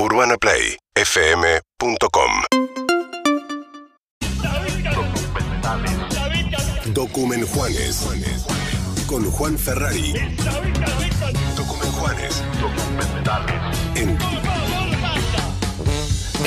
UrbanaPlayFM.com 0.00 2.30
Documen 6.94 7.44
Juanes 7.44 8.06
con 9.08 9.28
Juan 9.30 9.58
Ferrari. 9.58 10.12
Documen 11.56 11.92
Juanes. 11.92 12.42
En 13.96 14.16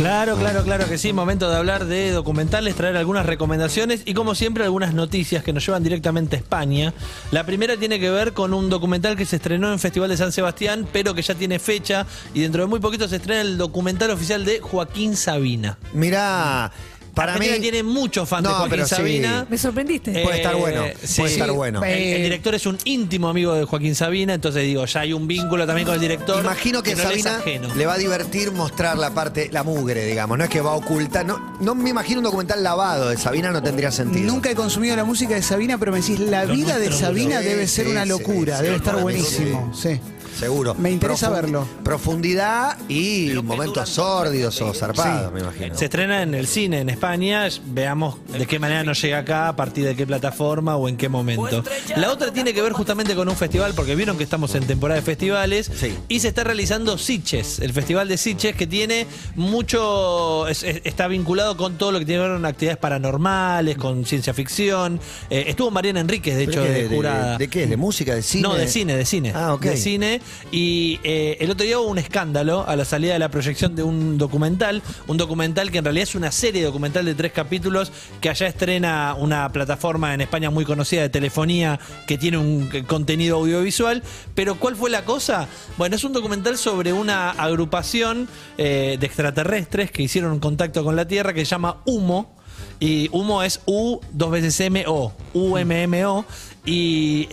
Claro, 0.01 0.35
claro, 0.35 0.63
claro 0.63 0.89
que 0.89 0.97
sí. 0.97 1.13
Momento 1.13 1.47
de 1.47 1.55
hablar 1.55 1.85
de 1.85 2.09
documentales, 2.09 2.73
traer 2.73 2.97
algunas 2.97 3.23
recomendaciones 3.23 4.01
y 4.03 4.15
como 4.15 4.33
siempre 4.33 4.63
algunas 4.63 4.95
noticias 4.95 5.43
que 5.43 5.53
nos 5.53 5.63
llevan 5.63 5.83
directamente 5.83 6.35
a 6.35 6.39
España. 6.39 6.91
La 7.29 7.45
primera 7.45 7.77
tiene 7.77 7.99
que 7.99 8.09
ver 8.09 8.33
con 8.33 8.55
un 8.55 8.71
documental 8.71 9.15
que 9.15 9.27
se 9.27 9.35
estrenó 9.35 9.71
en 9.71 9.77
Festival 9.77 10.09
de 10.09 10.17
San 10.17 10.31
Sebastián, 10.31 10.87
pero 10.91 11.13
que 11.13 11.21
ya 11.21 11.35
tiene 11.35 11.59
fecha 11.59 12.07
y 12.33 12.41
dentro 12.41 12.63
de 12.63 12.67
muy 12.67 12.79
poquito 12.79 13.07
se 13.07 13.17
estrena 13.17 13.41
el 13.41 13.59
documental 13.59 14.09
oficial 14.09 14.43
de 14.43 14.59
Joaquín 14.59 15.15
Sabina. 15.15 15.77
Mirá, 15.93 16.71
para 17.13 17.37
mí. 17.37 17.47
Tiene 17.59 17.83
muchos 17.83 18.27
fans 18.27 18.43
de 18.43 18.49
No, 18.49 18.55
Joaquín 18.55 18.71
pero 18.71 18.87
sí. 18.87 18.95
Sabina. 18.95 19.45
Me 19.49 19.57
sorprendiste. 19.57 20.23
Puede 20.23 20.37
estar 20.37 20.55
bueno, 20.55 20.83
puede 21.17 21.31
estar 21.31 21.51
bueno. 21.51 21.83
El, 21.83 21.91
el 21.91 21.99
Eh, 22.19 22.23
director 22.23 22.55
es 22.55 22.65
un 22.65 22.77
íntimo 22.85 23.29
amigo 23.29 23.53
de 23.53 23.65
Joaquín 23.65 23.95
Sabina, 23.95 24.33
entonces 24.33 24.63
digo, 24.63 24.85
ya 24.85 25.01
hay 25.01 25.13
un 25.13 25.27
vínculo 25.27 25.65
también 25.67 25.85
con 25.85 25.95
el 25.95 26.01
director. 26.01 26.43
Imagino 26.43 26.81
que 26.83 26.95
no 26.95 27.03
es 27.09 27.23
Sabina 27.23 27.41
le 27.75 27.85
va 27.85 27.93
a 27.93 27.97
divertir 27.97 28.51
mostrar 28.51 28.97
la 28.97 29.13
parte, 29.13 29.49
la 29.51 29.63
mugre, 29.63 30.05
digamos. 30.05 30.37
No 30.37 30.43
es 30.43 30.49
que 30.49 30.61
va 30.61 30.71
a 30.71 30.75
ocultar. 30.75 31.25
No, 31.25 31.55
no 31.59 31.75
me 31.75 31.89
imagino 31.89 32.19
un 32.19 32.23
documental 32.23 32.63
lavado 32.63 33.09
de 33.09 33.17
Sabina, 33.17 33.51
no 33.51 33.61
tendría 33.61 33.91
sentido. 33.91 34.25
Nunca 34.31 34.49
he 34.51 34.55
consumido 34.55 34.95
la 34.95 35.03
música 35.03 35.35
de 35.35 35.41
Sabina, 35.41 35.77
pero 35.77 35.91
me 35.91 35.99
decís, 36.01 36.19
la 36.19 36.45
vida 36.45 36.77
de 36.79 36.91
Sabina 36.91 37.39
sí, 37.39 37.45
debe 37.45 37.67
ser 37.67 37.87
una 37.87 38.05
locura, 38.05 38.57
sí, 38.57 38.63
debe 38.63 38.75
sí, 38.75 38.79
estar 38.79 38.95
sí. 38.95 39.01
buenísimo. 39.01 39.73
Sí. 39.75 39.99
Seguro. 40.37 40.73
Me 40.75 40.91
interesa 40.91 41.29
verlo. 41.29 41.67
Profundidad 41.83 42.77
y 42.89 43.31
momentos 43.43 43.89
sórdidos 43.89 44.59
o 44.61 44.73
zarpados, 44.73 45.27
Sí. 45.27 45.33
me 45.33 45.39
imagino. 45.41 45.77
Se 45.77 45.85
estrena 45.85 46.21
en 46.23 46.33
el 46.33 46.47
cine 46.47 46.79
en 46.79 46.89
España. 46.89 47.47
Veamos 47.65 48.15
de 48.27 48.45
qué 48.45 48.57
manera 48.59 48.83
nos 48.83 49.01
llega 49.01 49.19
acá, 49.19 49.47
a 49.49 49.55
partir 49.55 49.85
de 49.85 49.95
qué 49.95 50.07
plataforma 50.07 50.75
o 50.77 50.87
en 50.89 50.97
qué 50.97 51.09
momento. 51.09 51.63
La 51.95 52.11
otra 52.11 52.31
tiene 52.31 52.53
que 52.53 52.61
ver 52.61 52.73
justamente 52.73 53.13
con 53.15 53.29
un 53.29 53.35
festival, 53.35 53.73
porque 53.75 53.95
vieron 53.95 54.17
que 54.17 54.23
estamos 54.23 54.55
en 54.55 54.65
temporada 54.65 54.99
de 54.99 55.05
festivales. 55.05 55.69
Sí. 55.75 55.93
Y 56.07 56.19
se 56.21 56.29
está 56.29 56.43
realizando 56.43 56.97
Siches, 56.97 57.59
el 57.59 57.73
festival 57.73 58.07
de 58.07 58.17
Siches, 58.17 58.55
que 58.55 58.67
tiene 58.67 59.05
mucho. 59.35 60.47
es- 60.47 60.63
es- 60.63 60.81
está 60.83 61.07
vinculado 61.07 61.55
con 61.57 61.77
todo 61.77 61.91
lo 61.91 61.99
que 61.99 62.05
tiene 62.05 62.21
que 62.23 62.27
ver 62.29 62.37
con 62.37 62.45
actividades 62.45 62.79
paranormales, 62.79 63.77
con 63.77 64.05
ciencia 64.05 64.33
ficción. 64.33 64.99
Eh, 65.29 65.45
estuvo 65.47 65.71
Mariana 65.71 65.99
Enríquez, 65.99 66.35
de 66.35 66.43
hecho, 66.43 66.61
¿Pero 66.61 66.73
qué? 66.73 66.83
de 66.87 66.95
jurada. 66.95 67.37
¿De 67.37 67.47
qué? 67.47 67.67
¿De 67.67 67.77
música? 67.77 68.15
¿De 68.15 68.21
cine? 68.23 68.43
No, 68.43 68.55
de 68.55 68.67
cine, 68.67 68.95
de 68.95 69.05
cine. 69.05 69.31
Ah, 69.35 69.53
ok. 69.53 69.61
De 69.61 69.77
cine. 69.77 70.20
Y 70.51 70.99
eh, 71.03 71.37
el 71.39 71.51
otro 71.51 71.65
día 71.65 71.79
hubo 71.79 71.89
un 71.89 71.97
escándalo 71.97 72.67
a 72.67 72.75
la 72.75 72.85
salida 72.85 73.13
de 73.13 73.19
la 73.19 73.29
proyección 73.29 73.75
de 73.75 73.83
un 73.83 74.17
documental. 74.17 74.81
Un 75.07 75.17
documental 75.17 75.71
que 75.71 75.77
en 75.77 75.85
realidad 75.85 76.03
es 76.03 76.15
una 76.15 76.31
serie 76.31 76.63
documental 76.63 77.05
de 77.05 77.15
tres 77.15 77.31
capítulos 77.31 77.91
que 78.19 78.29
allá 78.29 78.47
estrena 78.47 79.15
una 79.17 79.51
plataforma 79.51 80.13
en 80.13 80.21
España 80.21 80.49
muy 80.49 80.65
conocida 80.65 81.01
de 81.01 81.09
telefonía 81.09 81.79
que 82.07 82.17
tiene 82.17 82.37
un 82.37 82.69
eh, 82.73 82.83
contenido 82.83 83.37
audiovisual. 83.37 84.03
Pero 84.35 84.55
¿cuál 84.55 84.75
fue 84.75 84.89
la 84.89 85.05
cosa? 85.05 85.47
Bueno, 85.77 85.95
es 85.95 86.03
un 86.03 86.13
documental 86.13 86.57
sobre 86.57 86.93
una 86.93 87.31
agrupación 87.31 88.27
eh, 88.57 88.97
de 88.99 89.05
extraterrestres 89.05 89.91
que 89.91 90.03
hicieron 90.03 90.39
contacto 90.39 90.83
con 90.83 90.95
la 90.95 91.07
Tierra 91.07 91.33
que 91.33 91.45
se 91.45 91.51
llama 91.51 91.77
Humo. 91.85 92.35
Y 92.79 93.09
humo 93.11 93.43
es 93.43 93.61
U, 93.67 93.99
dos 94.11 94.31
veces 94.31 94.59
M, 94.59 94.83
O, 94.87 95.13
U-M-M-O. 95.33 96.25
Y 96.63 97.27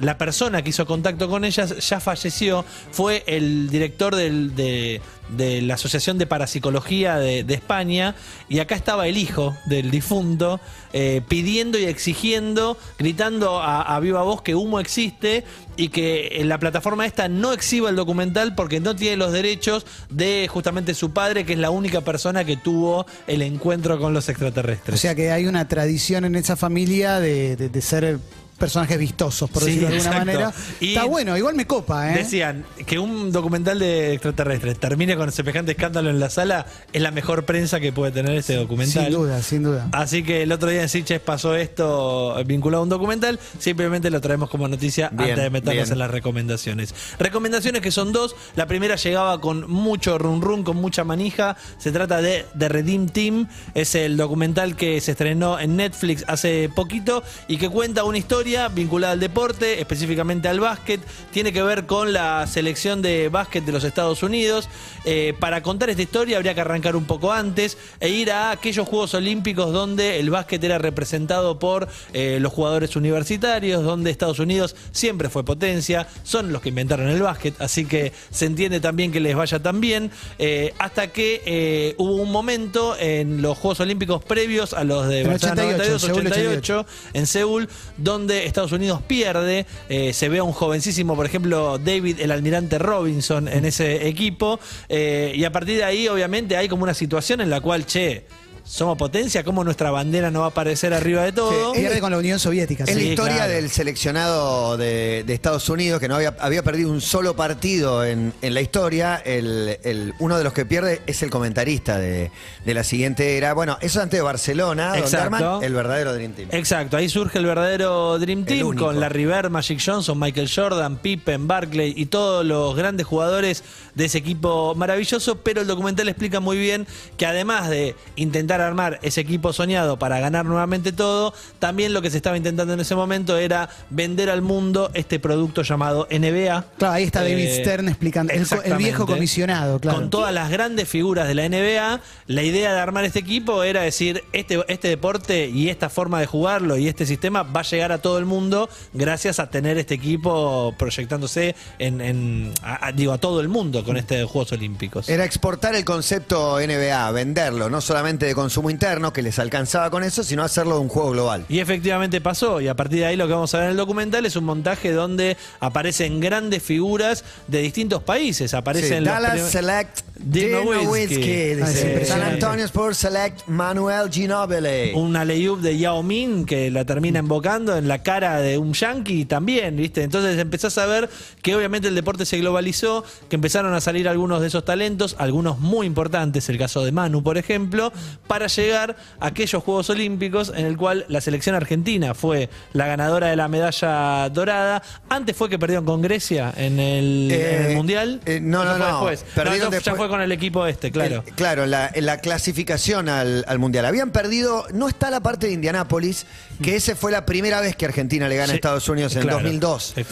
la 0.00 0.18
persona 0.18 0.60
que 0.62 0.70
hizo 0.70 0.84
contacto 0.84 1.28
con 1.28 1.44
ellas 1.44 1.88
ya 1.88 2.00
falleció. 2.00 2.64
Fue 2.90 3.24
el 3.26 3.70
director 3.70 4.14
de, 4.14 5.00
la 5.36 5.74
Asociación 5.74 6.18
de 6.18 6.26
Parapsicología 6.26 7.16
de, 7.16 7.54
España. 7.54 8.14
Y 8.50 8.58
acá 8.58 8.74
estaba 8.74 9.06
el 9.08 9.16
hijo 9.16 9.56
del 9.64 9.90
difunto 9.90 10.60
eh, 10.92 11.22
pidiendo 11.26 11.78
y 11.78 11.84
exigiendo, 11.84 12.76
gritando 12.98 13.58
a, 13.62 13.98
viva 14.00 14.22
voz 14.22 14.42
que 14.42 14.54
humo 14.54 14.80
existe 14.80 15.44
y 15.78 15.88
que 15.88 16.42
la 16.44 16.58
plataforma 16.58 17.06
esta 17.06 17.28
no 17.28 17.54
exhiba 17.54 17.88
el 17.88 17.96
documental 17.96 18.54
porque 18.54 18.80
no 18.80 18.94
tiene 18.94 19.16
los 19.16 19.32
derechos 19.32 19.86
de 20.10 20.46
justamente 20.50 20.92
su 20.92 21.12
padre, 21.12 21.46
que 21.46 21.54
es 21.54 21.58
la 21.58 21.70
única 21.70 22.02
persona 22.02 22.44
que 22.44 22.58
tuvo 22.58 23.06
el 23.26 23.40
encuentro 23.40 23.98
con 23.98 24.12
los 24.12 24.28
O 24.28 24.30
extraterrestres. 24.32 25.00
sea 25.00 25.14
que 25.14 25.30
hay 25.30 25.46
una 25.46 25.66
tradición 25.68 26.26
en 26.26 26.34
esa 26.34 26.56
familia 26.56 27.20
de- 27.20 27.56
de 27.56 27.80
ser 27.80 28.18
personajes 28.62 28.96
vistosos, 28.96 29.50
por 29.50 29.64
Sí, 29.64 29.70
decirlo 29.70 29.88
de 29.88 29.94
alguna 29.96 30.10
exacto. 30.22 30.26
manera. 30.26 30.52
Y 30.78 30.88
Está 30.90 31.04
bueno, 31.04 31.36
igual 31.36 31.56
me 31.56 31.66
copa, 31.66 32.12
¿eh? 32.12 32.18
Decían 32.18 32.64
que 32.86 33.00
un 33.00 33.32
documental 33.32 33.80
de 33.80 34.12
extraterrestres 34.12 34.78
termine 34.78 35.16
con 35.16 35.32
semejante 35.32 35.72
escándalo 35.72 36.10
en 36.10 36.20
la 36.20 36.30
sala 36.30 36.66
es 36.92 37.02
la 37.02 37.10
mejor 37.10 37.44
prensa 37.44 37.80
que 37.80 37.92
puede 37.92 38.12
tener 38.12 38.36
este 38.36 38.54
documental. 38.54 39.06
sin 39.06 39.12
duda, 39.12 39.42
sin 39.42 39.62
duda. 39.64 39.88
Así 39.90 40.22
que 40.22 40.44
el 40.44 40.52
otro 40.52 40.68
día 40.68 40.82
en 40.82 40.88
Sitges 40.88 41.18
pasó 41.18 41.56
esto 41.56 42.36
vinculado 42.46 42.82
a 42.82 42.84
un 42.84 42.88
documental. 42.88 43.40
Simplemente 43.58 44.10
lo 44.10 44.20
traemos 44.20 44.48
como 44.48 44.68
noticia 44.68 45.08
Bien, 45.10 45.30
antes 45.30 45.42
de 45.42 45.50
meternos 45.50 45.84
bien. 45.88 45.92
en 45.94 45.98
las 45.98 46.10
recomendaciones. 46.12 46.94
Recomendaciones 47.18 47.82
que 47.82 47.90
son 47.90 48.12
dos. 48.12 48.36
La 48.54 48.66
primera 48.68 48.94
llegaba 48.94 49.40
con 49.40 49.68
mucho 49.68 50.18
run 50.18 50.40
run, 50.40 50.62
con 50.62 50.76
mucha 50.76 51.02
manija. 51.02 51.56
Se 51.78 51.90
trata 51.90 52.22
de 52.22 52.46
The 52.56 52.68
Redeem 52.68 53.08
Team. 53.08 53.48
Es 53.74 53.96
el 53.96 54.16
documental 54.16 54.76
que 54.76 55.00
se 55.00 55.10
estrenó 55.12 55.58
en 55.58 55.76
Netflix 55.76 56.24
hace 56.28 56.70
poquito 56.72 57.24
y 57.48 57.56
que 57.56 57.68
cuenta 57.68 58.04
una 58.04 58.18
historia 58.18 58.51
vinculada 58.74 59.14
al 59.14 59.20
deporte, 59.20 59.80
específicamente 59.80 60.48
al 60.48 60.60
básquet. 60.60 61.00
Tiene 61.30 61.52
que 61.52 61.62
ver 61.62 61.86
con 61.86 62.12
la 62.12 62.46
selección 62.46 63.02
de 63.02 63.28
básquet 63.28 63.64
de 63.64 63.72
los 63.72 63.84
Estados 63.84 64.22
Unidos. 64.22 64.68
Eh, 65.04 65.34
para 65.40 65.62
contar 65.62 65.90
esta 65.90 66.02
historia 66.02 66.36
habría 66.36 66.54
que 66.54 66.60
arrancar 66.60 66.96
un 66.96 67.04
poco 67.04 67.32
antes 67.32 67.78
e 68.00 68.10
ir 68.10 68.30
a 68.30 68.50
aquellos 68.50 68.86
Juegos 68.86 69.14
Olímpicos 69.14 69.72
donde 69.72 70.20
el 70.20 70.30
básquet 70.30 70.62
era 70.62 70.78
representado 70.78 71.58
por 71.58 71.88
eh, 72.12 72.38
los 72.40 72.52
jugadores 72.52 72.96
universitarios, 72.96 73.82
donde 73.82 74.10
Estados 74.10 74.38
Unidos 74.38 74.76
siempre 74.92 75.28
fue 75.28 75.44
potencia, 75.44 76.06
son 76.22 76.52
los 76.52 76.62
que 76.62 76.68
inventaron 76.68 77.08
el 77.08 77.22
básquet, 77.22 77.54
así 77.60 77.86
que 77.86 78.12
se 78.30 78.46
entiende 78.46 78.80
también 78.80 79.12
que 79.12 79.20
les 79.20 79.34
vaya 79.34 79.60
tan 79.60 79.80
bien, 79.80 80.10
eh, 80.38 80.74
hasta 80.78 81.08
que 81.08 81.42
eh, 81.46 81.94
hubo 81.98 82.16
un 82.16 82.30
momento 82.30 82.96
en 82.98 83.42
los 83.42 83.58
Juegos 83.58 83.80
Olímpicos 83.80 84.24
previos 84.24 84.72
a 84.72 84.84
los 84.84 85.08
de 85.08 85.22
En 85.22 85.28
Barcelona 85.28 85.62
88, 85.62 85.92
92, 85.92 86.02
Seúl 86.02 86.26
88, 86.26 86.86
en 87.14 87.26
Seúl, 87.26 87.68
donde 87.96 88.31
Estados 88.38 88.72
Unidos 88.72 89.00
pierde, 89.06 89.66
eh, 89.88 90.12
se 90.12 90.28
ve 90.28 90.38
a 90.38 90.42
un 90.44 90.52
jovencísimo, 90.52 91.14
por 91.16 91.26
ejemplo, 91.26 91.78
David 91.78 92.20
el 92.20 92.30
almirante 92.30 92.78
Robinson 92.78 93.48
en 93.48 93.64
ese 93.64 94.08
equipo, 94.08 94.58
eh, 94.88 95.32
y 95.34 95.44
a 95.44 95.52
partir 95.52 95.76
de 95.76 95.84
ahí 95.84 96.08
obviamente 96.08 96.56
hay 96.56 96.68
como 96.68 96.82
una 96.82 96.94
situación 96.94 97.40
en 97.40 97.50
la 97.50 97.60
cual, 97.60 97.86
che, 97.86 98.24
somos 98.64 98.96
potencia, 98.96 99.42
¿cómo 99.44 99.64
nuestra 99.64 99.90
bandera 99.90 100.30
no 100.30 100.40
va 100.40 100.46
a 100.46 100.48
aparecer 100.50 100.94
arriba 100.94 101.22
de 101.24 101.32
todo? 101.32 101.72
Pierde 101.72 102.00
con 102.00 102.10
la 102.12 102.18
Unión 102.18 102.38
Soviética. 102.38 102.84
Es 102.84 102.90
sí. 102.90 102.94
la 102.94 103.00
Sí, 103.02 103.08
historia 103.10 103.34
claro. 103.36 103.52
del 103.52 103.70
seleccionado 103.70 104.76
de, 104.76 105.24
de 105.26 105.34
Estados 105.34 105.68
Unidos 105.68 106.00
que 106.00 106.08
no 106.08 106.14
había, 106.16 106.36
había 106.38 106.62
perdido 106.62 106.90
un 106.90 107.00
solo 107.00 107.34
partido 107.34 108.04
en, 108.04 108.32
en 108.40 108.54
la 108.54 108.60
historia. 108.60 109.16
El, 109.24 109.78
el- 109.82 110.14
uno 110.20 110.38
de 110.38 110.44
los 110.44 110.52
que 110.52 110.64
pierde 110.64 111.02
es 111.06 111.22
el 111.22 111.30
comentarista 111.30 111.98
de, 111.98 112.30
de 112.64 112.74
la 112.74 112.84
siguiente 112.84 113.36
era. 113.36 113.52
Bueno, 113.52 113.78
eso 113.80 114.00
antes 114.00 114.18
de 114.18 114.22
Barcelona, 114.22 114.88
donde 114.90 115.00
Exacto. 115.00 115.34
arman 115.36 115.64
el 115.64 115.74
verdadero 115.74 116.14
Dream 116.14 116.32
Team. 116.32 116.48
Exacto, 116.52 116.96
ahí 116.96 117.08
surge 117.08 117.38
el 117.38 117.46
verdadero 117.46 118.18
Dream 118.18 118.44
Team 118.44 118.76
con 118.76 119.00
Larry 119.00 119.26
Bird, 119.26 119.50
Magic 119.50 119.80
Johnson, 119.84 120.18
Michael 120.18 120.48
Jordan, 120.54 120.98
Pippen, 120.98 121.48
Barkley 121.48 121.94
y 121.96 122.06
todos 122.06 122.44
los 122.46 122.74
grandes 122.76 123.06
jugadores 123.06 123.64
de 123.94 124.04
ese 124.04 124.18
equipo 124.18 124.74
maravilloso, 124.76 125.36
pero 125.38 125.60
el 125.60 125.66
documental 125.66 126.08
explica 126.08 126.40
muy 126.40 126.56
bien 126.58 126.86
que 127.16 127.26
además 127.26 127.68
de 127.68 127.94
intentar 128.16 128.51
armar 128.60 128.98
ese 129.02 129.20
equipo 129.20 129.52
soñado 129.52 129.98
para 129.98 130.20
ganar 130.20 130.44
nuevamente 130.44 130.92
todo, 130.92 131.32
también 131.58 131.92
lo 131.92 132.02
que 132.02 132.10
se 132.10 132.16
estaba 132.18 132.36
intentando 132.36 132.74
en 132.74 132.80
ese 132.80 132.94
momento 132.94 133.36
era 133.38 133.68
vender 133.90 134.30
al 134.30 134.42
mundo 134.42 134.90
este 134.94 135.18
producto 135.18 135.62
llamado 135.62 136.06
NBA. 136.10 136.64
Claro, 136.78 136.94
ahí 136.94 137.04
está 137.04 137.20
David 137.22 137.38
Eh, 137.46 137.60
Stern 137.62 137.88
explicando. 137.88 138.32
El, 138.32 138.76
viejo 138.76 139.06
comisionado, 139.06 139.78
claro. 139.80 139.98
Con 139.98 140.10
todas 140.10 140.32
las 140.34 140.50
grandes 140.50 140.88
figuras 140.88 141.26
de 141.28 141.34
la 141.34 141.48
NBA, 141.48 142.00
la 142.26 142.42
idea 142.42 142.72
de 142.74 142.80
armar 142.80 143.04
este 143.04 143.18
equipo 143.20 143.62
era 143.62 143.82
decir, 143.82 144.22
este, 144.32 144.62
este 144.68 144.88
deporte 144.88 145.48
y 145.48 145.68
esta 145.68 145.88
forma 145.88 146.20
de 146.20 146.26
jugarlo 146.26 146.76
y 146.76 146.88
este 146.88 147.06
sistema 147.06 147.42
va 147.42 147.60
a 147.60 147.64
llegar 147.64 147.92
a 147.92 147.98
todo 147.98 148.18
el 148.18 148.24
mundo 148.24 148.68
gracias 148.92 149.38
a 149.38 149.50
tener 149.50 149.78
este 149.78 149.94
equipo 149.94 150.74
proyectándose 150.78 151.54
en, 151.78 152.00
en- 152.00 152.52
a- 152.62 152.88
a- 152.88 152.92
digo, 152.92 153.12
a 153.12 153.18
todo 153.18 153.40
el 153.40 153.48
mundo 153.48 153.84
con 153.84 153.96
este 153.96 154.24
Juegos 154.24 154.52
Olímpicos. 154.52 155.08
Era 155.08 155.24
exportar 155.24 155.74
el 155.74 155.84
concepto 155.84 156.58
NBA, 156.60 157.10
venderlo, 157.12 157.70
no 157.70 157.80
solamente 157.80 158.26
de 158.26 158.34
consumo 158.42 158.70
interno, 158.70 159.12
que 159.12 159.22
les 159.22 159.38
alcanzaba 159.38 159.88
con 159.90 160.02
eso, 160.02 160.24
sino 160.24 160.42
hacerlo 160.42 160.74
de 160.74 160.80
un 160.80 160.88
juego 160.88 161.10
global. 161.12 161.44
Y 161.48 161.60
efectivamente 161.60 162.20
pasó, 162.20 162.60
y 162.60 162.66
a 162.68 162.74
partir 162.74 162.98
de 163.00 163.06
ahí 163.06 163.16
lo 163.16 163.26
que 163.28 163.32
vamos 163.34 163.54
a 163.54 163.58
ver 163.58 163.66
en 163.66 163.70
el 163.72 163.76
documental 163.76 164.26
es 164.26 164.34
un 164.36 164.44
montaje 164.44 164.90
donde 164.92 165.36
aparecen 165.60 166.18
grandes 166.20 166.62
figuras 166.62 167.24
de 167.46 167.62
distintos 167.62 168.02
países. 168.02 168.50
Sí, 168.50 168.56
Aparecen 168.56 169.04
los 169.04 169.14
Dallas 169.14 169.50
Select 169.50 170.00
Dirk 170.18 170.64
Nowitzki. 170.64 170.84
Nowitzki, 170.84 171.62
Ah, 171.62 171.66
dice, 171.68 172.04
San. 172.04 172.22
Antonio 172.22 172.64
Sport 172.64 172.94
Select 172.94 173.46
Manuel 173.48 174.10
Ginobili. 174.10 174.92
Un 174.94 175.16
alley-oop 175.16 175.60
de 175.60 175.78
Yao 175.78 176.02
Ming 176.02 176.44
que 176.46 176.70
la 176.70 176.84
termina 176.84 177.18
invocando 177.20 177.76
en 177.76 177.86
la 177.88 178.02
cara 178.02 178.40
de 178.40 178.58
un 178.58 178.72
yankee 178.72 179.24
también, 179.24 179.76
¿viste? 179.76 180.02
Entonces 180.02 180.38
empezás 180.38 180.78
a 180.78 180.86
ver 180.86 181.08
que 181.42 181.54
obviamente 181.54 181.88
el 181.88 181.94
deporte 181.94 182.24
se 182.26 182.38
globalizó, 182.38 183.04
que 183.28 183.36
empezaron 183.36 183.74
a 183.74 183.80
salir 183.80 184.08
algunos 184.08 184.40
de 184.40 184.46
esos 184.48 184.64
talentos, 184.64 185.16
algunos 185.18 185.58
muy 185.58 185.86
importantes, 185.86 186.48
el 186.48 186.58
caso 186.58 186.84
de 186.84 186.92
Manu, 186.92 187.22
por 187.22 187.36
ejemplo, 187.38 187.92
para 188.32 188.46
llegar 188.46 188.96
a 189.20 189.26
aquellos 189.26 189.62
Juegos 189.62 189.90
Olímpicos 189.90 190.50
en 190.56 190.64
el 190.64 190.78
cual 190.78 191.04
la 191.08 191.20
selección 191.20 191.54
argentina 191.54 192.14
fue 192.14 192.48
la 192.72 192.86
ganadora 192.86 193.26
de 193.26 193.36
la 193.36 193.46
medalla 193.46 194.26
dorada. 194.30 194.82
Antes 195.10 195.36
fue 195.36 195.50
que 195.50 195.58
perdieron 195.58 195.84
con 195.84 196.00
Grecia 196.00 196.50
en 196.56 196.80
el, 196.80 197.28
Eh, 197.30 197.56
en 197.56 197.66
el 197.66 197.76
Mundial. 197.76 198.20
eh, 198.24 198.40
no, 198.40 198.64
no, 198.64 198.78
no. 198.78 198.86
después. 198.86 199.26
Perdieron 199.34 199.74
eso 199.74 199.82
ya 199.82 199.94
fue 199.96 200.08
con 200.08 200.22
el 200.22 200.32
equipo 200.32 200.66
este, 200.66 200.90
claro. 200.90 201.22
El- 201.26 201.34
claro, 201.34 201.64
en 201.64 201.72
la, 201.72 201.92
la 201.94 202.16
clasificación 202.22 203.10
al, 203.10 203.44
al 203.46 203.58
Mundial. 203.58 203.84
Habían 203.84 204.12
perdido, 204.12 204.64
no 204.72 204.88
está 204.88 205.10
la 205.10 205.20
parte 205.20 205.48
de 205.48 205.52
Indianápolis, 205.52 206.24
que 206.62 206.76
ese 206.76 206.94
fue 206.94 207.12
la 207.12 207.26
primera 207.26 207.60
vez 207.60 207.76
que 207.76 207.84
Argentina 207.84 208.28
le 208.30 208.36
gana 208.36 208.46
Sí, 208.46 208.52
a 208.52 208.54
Estados 208.54 208.88
Unidos 208.88 209.14
en 209.16 209.22
claro. 209.24 209.40
2002. 209.40 209.92
Eh, 209.98 210.06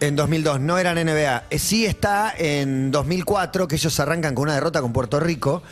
En 0.00 0.14
2002, 0.14 0.60
no 0.60 0.78
eran 0.78 0.96
NBA. 0.96 1.44
Eh, 1.50 1.58
Sí 1.58 1.84
está 1.86 2.32
en 2.38 2.90
2004, 2.92 3.66
que 3.66 3.74
ellos 3.76 3.98
arrancan 3.98 4.34
con 4.34 4.42
una 4.44 4.54
derrota 4.54 4.80
con 4.80 4.92
Puerto 4.92 5.18
Rico 5.18 5.62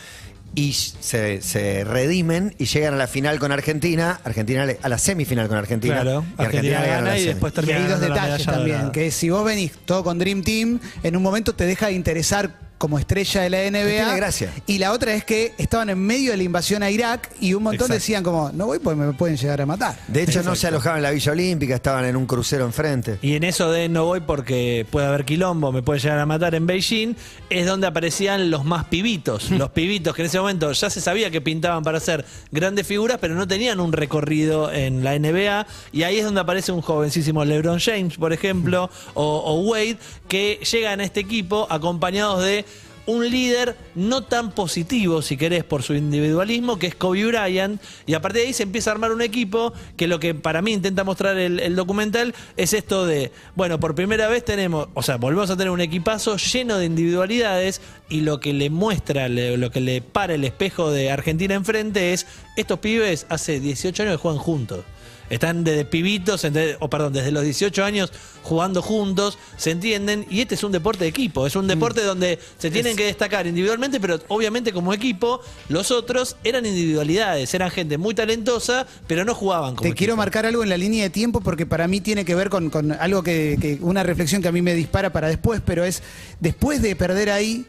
y 0.56 0.72
se, 0.72 1.40
se 1.42 1.84
redimen 1.84 2.54
y 2.58 2.64
llegan 2.64 2.94
a 2.94 2.96
la 2.96 3.06
final 3.06 3.38
con 3.38 3.52
Argentina, 3.52 4.18
Argentina 4.24 4.66
le- 4.66 4.78
a 4.82 4.88
la 4.88 4.98
semifinal 4.98 5.46
con 5.48 5.58
Argentina. 5.58 6.00
Claro, 6.00 6.24
y 6.38 6.42
Argentina 6.42 6.80
le 6.80 6.88
gana 6.88 7.16
y 7.16 7.20
semi. 7.20 7.32
después 7.34 7.52
Y 7.52 7.54
termina 7.56 7.78
hay 7.78 7.86
dos 7.88 8.00
detalles 8.00 8.46
también, 8.46 8.90
que 8.90 9.10
si 9.12 9.30
vos 9.30 9.44
venís 9.44 9.72
todo 9.84 10.02
con 10.02 10.18
Dream 10.18 10.42
Team, 10.42 10.80
en 11.04 11.14
un 11.16 11.22
momento 11.22 11.54
te 11.54 11.64
deja 11.66 11.86
de 11.88 11.92
interesar 11.92 12.65
como 12.78 12.98
estrella 12.98 13.42
de 13.42 13.50
la 13.50 13.58
NBA. 13.70 13.88
tiene 13.88 14.16
gracia. 14.16 14.52
Y 14.66 14.78
la 14.78 14.92
otra 14.92 15.14
es 15.14 15.24
que 15.24 15.54
estaban 15.58 15.88
en 15.90 15.98
medio 15.98 16.32
de 16.32 16.36
la 16.36 16.42
invasión 16.42 16.82
a 16.82 16.90
Irak 16.90 17.30
y 17.40 17.54
un 17.54 17.62
montón 17.62 17.86
Exacto. 17.86 17.94
decían 17.94 18.22
como, 18.22 18.50
no 18.52 18.66
voy 18.66 18.78
porque 18.78 19.00
me 19.00 19.12
pueden 19.14 19.36
llegar 19.36 19.60
a 19.60 19.66
matar. 19.66 19.96
De 20.08 20.22
hecho, 20.22 20.42
no 20.42 20.54
se 20.54 20.66
alojaban 20.66 20.98
en 20.98 21.02
la 21.04 21.10
Villa 21.10 21.32
Olímpica, 21.32 21.74
estaban 21.74 22.04
en 22.04 22.16
un 22.16 22.26
crucero 22.26 22.64
enfrente. 22.64 23.18
Y 23.22 23.34
en 23.34 23.44
eso 23.44 23.70
de 23.70 23.88
no 23.88 24.04
voy 24.04 24.20
porque 24.20 24.86
puede 24.90 25.06
haber 25.06 25.24
quilombo, 25.24 25.72
me 25.72 25.82
puede 25.82 26.00
llegar 26.00 26.18
a 26.18 26.26
matar 26.26 26.54
en 26.54 26.66
Beijing, 26.66 27.14
es 27.48 27.66
donde 27.66 27.86
aparecían 27.86 28.50
los 28.50 28.64
más 28.64 28.84
pibitos. 28.86 29.50
los 29.50 29.70
pibitos 29.70 30.14
que 30.14 30.22
en 30.22 30.26
ese 30.26 30.38
momento 30.38 30.70
ya 30.72 30.90
se 30.90 31.00
sabía 31.00 31.30
que 31.30 31.40
pintaban 31.40 31.82
para 31.82 31.98
ser 32.00 32.24
grandes 32.50 32.86
figuras, 32.86 33.18
pero 33.20 33.34
no 33.34 33.48
tenían 33.48 33.80
un 33.80 33.92
recorrido 33.92 34.70
en 34.70 35.02
la 35.02 35.18
NBA. 35.18 35.66
Y 35.92 36.02
ahí 36.02 36.18
es 36.18 36.24
donde 36.24 36.42
aparece 36.42 36.72
un 36.72 36.82
jovencísimo 36.82 37.44
LeBron 37.44 37.78
James, 37.78 38.16
por 38.18 38.32
ejemplo, 38.32 38.90
o, 39.14 39.24
o 39.24 39.60
Wade, 39.62 39.98
que 40.28 40.60
llegan 40.70 41.00
a 41.00 41.04
este 41.04 41.20
equipo 41.20 41.66
acompañados 41.70 42.42
de 42.42 42.65
un 43.06 43.28
líder 43.28 43.76
no 43.94 44.22
tan 44.22 44.50
positivo, 44.50 45.22
si 45.22 45.36
querés, 45.36 45.64
por 45.64 45.82
su 45.82 45.94
individualismo, 45.94 46.78
que 46.78 46.88
es 46.88 46.94
Kobe 46.94 47.24
Bryant. 47.26 47.80
Y 48.04 48.14
a 48.14 48.20
partir 48.20 48.42
de 48.42 48.48
ahí 48.48 48.52
se 48.52 48.64
empieza 48.64 48.90
a 48.90 48.94
armar 48.94 49.12
un 49.12 49.22
equipo 49.22 49.72
que 49.96 50.06
lo 50.06 50.20
que 50.20 50.34
para 50.34 50.62
mí 50.62 50.72
intenta 50.72 51.04
mostrar 51.04 51.38
el, 51.38 51.76
documental 51.76 52.34
es 52.56 52.72
esto 52.72 53.06
de, 53.06 53.32
bueno, 53.54 53.78
por 53.78 53.94
primera 53.94 54.28
vez 54.28 54.44
tenemos, 54.44 54.88
o 54.94 55.02
sea, 55.02 55.16
volvemos 55.16 55.50
a 55.50 55.56
tener 55.56 55.70
un 55.70 55.80
equipazo 55.80 56.36
lleno 56.36 56.78
de 56.78 56.86
individualidades 56.86 57.80
y 58.08 58.20
lo 58.20 58.40
que 58.40 58.52
le 58.52 58.70
muestra, 58.70 59.28
lo 59.28 59.70
que 59.70 59.80
le 59.80 60.00
para 60.00 60.34
el 60.34 60.44
espejo 60.44 60.90
de 60.90 61.10
Argentina 61.10 61.54
enfrente 61.54 62.12
es, 62.12 62.26
estos 62.56 62.78
pibes 62.78 63.26
hace 63.28 63.60
18 63.60 64.02
años 64.02 64.14
que 64.14 64.22
juegan 64.22 64.40
juntos. 64.40 64.84
Están 65.28 65.64
desde 65.64 65.84
pibitos, 65.84 66.46
o 66.80 66.90
perdón, 66.90 67.12
desde 67.12 67.30
los 67.32 67.42
18 67.42 67.84
años 67.84 68.12
jugando 68.42 68.80
juntos, 68.80 69.38
se 69.56 69.72
entienden, 69.72 70.24
y 70.30 70.40
este 70.40 70.54
es 70.54 70.62
un 70.62 70.70
deporte 70.70 71.02
de 71.02 71.10
equipo, 71.10 71.46
es 71.48 71.56
un 71.56 71.66
deporte 71.66 72.02
donde 72.04 72.38
se 72.58 72.70
tienen 72.70 72.96
que 72.96 73.04
destacar 73.06 73.46
individualmente, 73.46 73.98
pero 73.98 74.20
obviamente 74.28 74.72
como 74.72 74.92
equipo, 74.92 75.40
los 75.68 75.90
otros 75.90 76.36
eran 76.44 76.64
individualidades, 76.64 77.52
eran 77.54 77.70
gente 77.72 77.98
muy 77.98 78.14
talentosa, 78.14 78.86
pero 79.08 79.24
no 79.24 79.34
jugaban 79.34 79.74
como 79.74 79.88
Te 79.90 79.96
quiero 79.96 80.16
marcar 80.16 80.46
algo 80.46 80.62
en 80.62 80.68
la 80.68 80.76
línea 80.76 81.02
de 81.02 81.10
tiempo 81.10 81.40
porque 81.40 81.66
para 81.66 81.88
mí 81.88 82.00
tiene 82.00 82.24
que 82.24 82.36
ver 82.36 82.48
con, 82.48 82.70
con 82.70 82.92
algo 82.92 83.24
que, 83.24 83.58
que- 83.60 83.78
una 83.80 84.04
reflexión 84.04 84.42
que 84.42 84.48
a 84.48 84.52
mí 84.52 84.62
me 84.62 84.74
dispara 84.74 85.10
para 85.12 85.26
después, 85.26 85.60
pero 85.66 85.84
es 85.84 86.04
después 86.38 86.80
de 86.82 86.94
perder 86.94 87.30
ahí, 87.30 87.66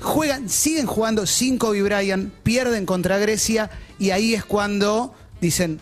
juegan, 0.00 0.48
siguen 0.48 0.86
jugando 0.86 1.26
sin 1.26 1.58
Kobe 1.58 1.82
Bryant, 1.82 2.32
pierden 2.44 2.86
contra 2.86 3.18
Grecia 3.18 3.70
y 3.98 4.10
ahí 4.10 4.34
es 4.34 4.44
cuando 4.44 5.14
dicen, 5.40 5.80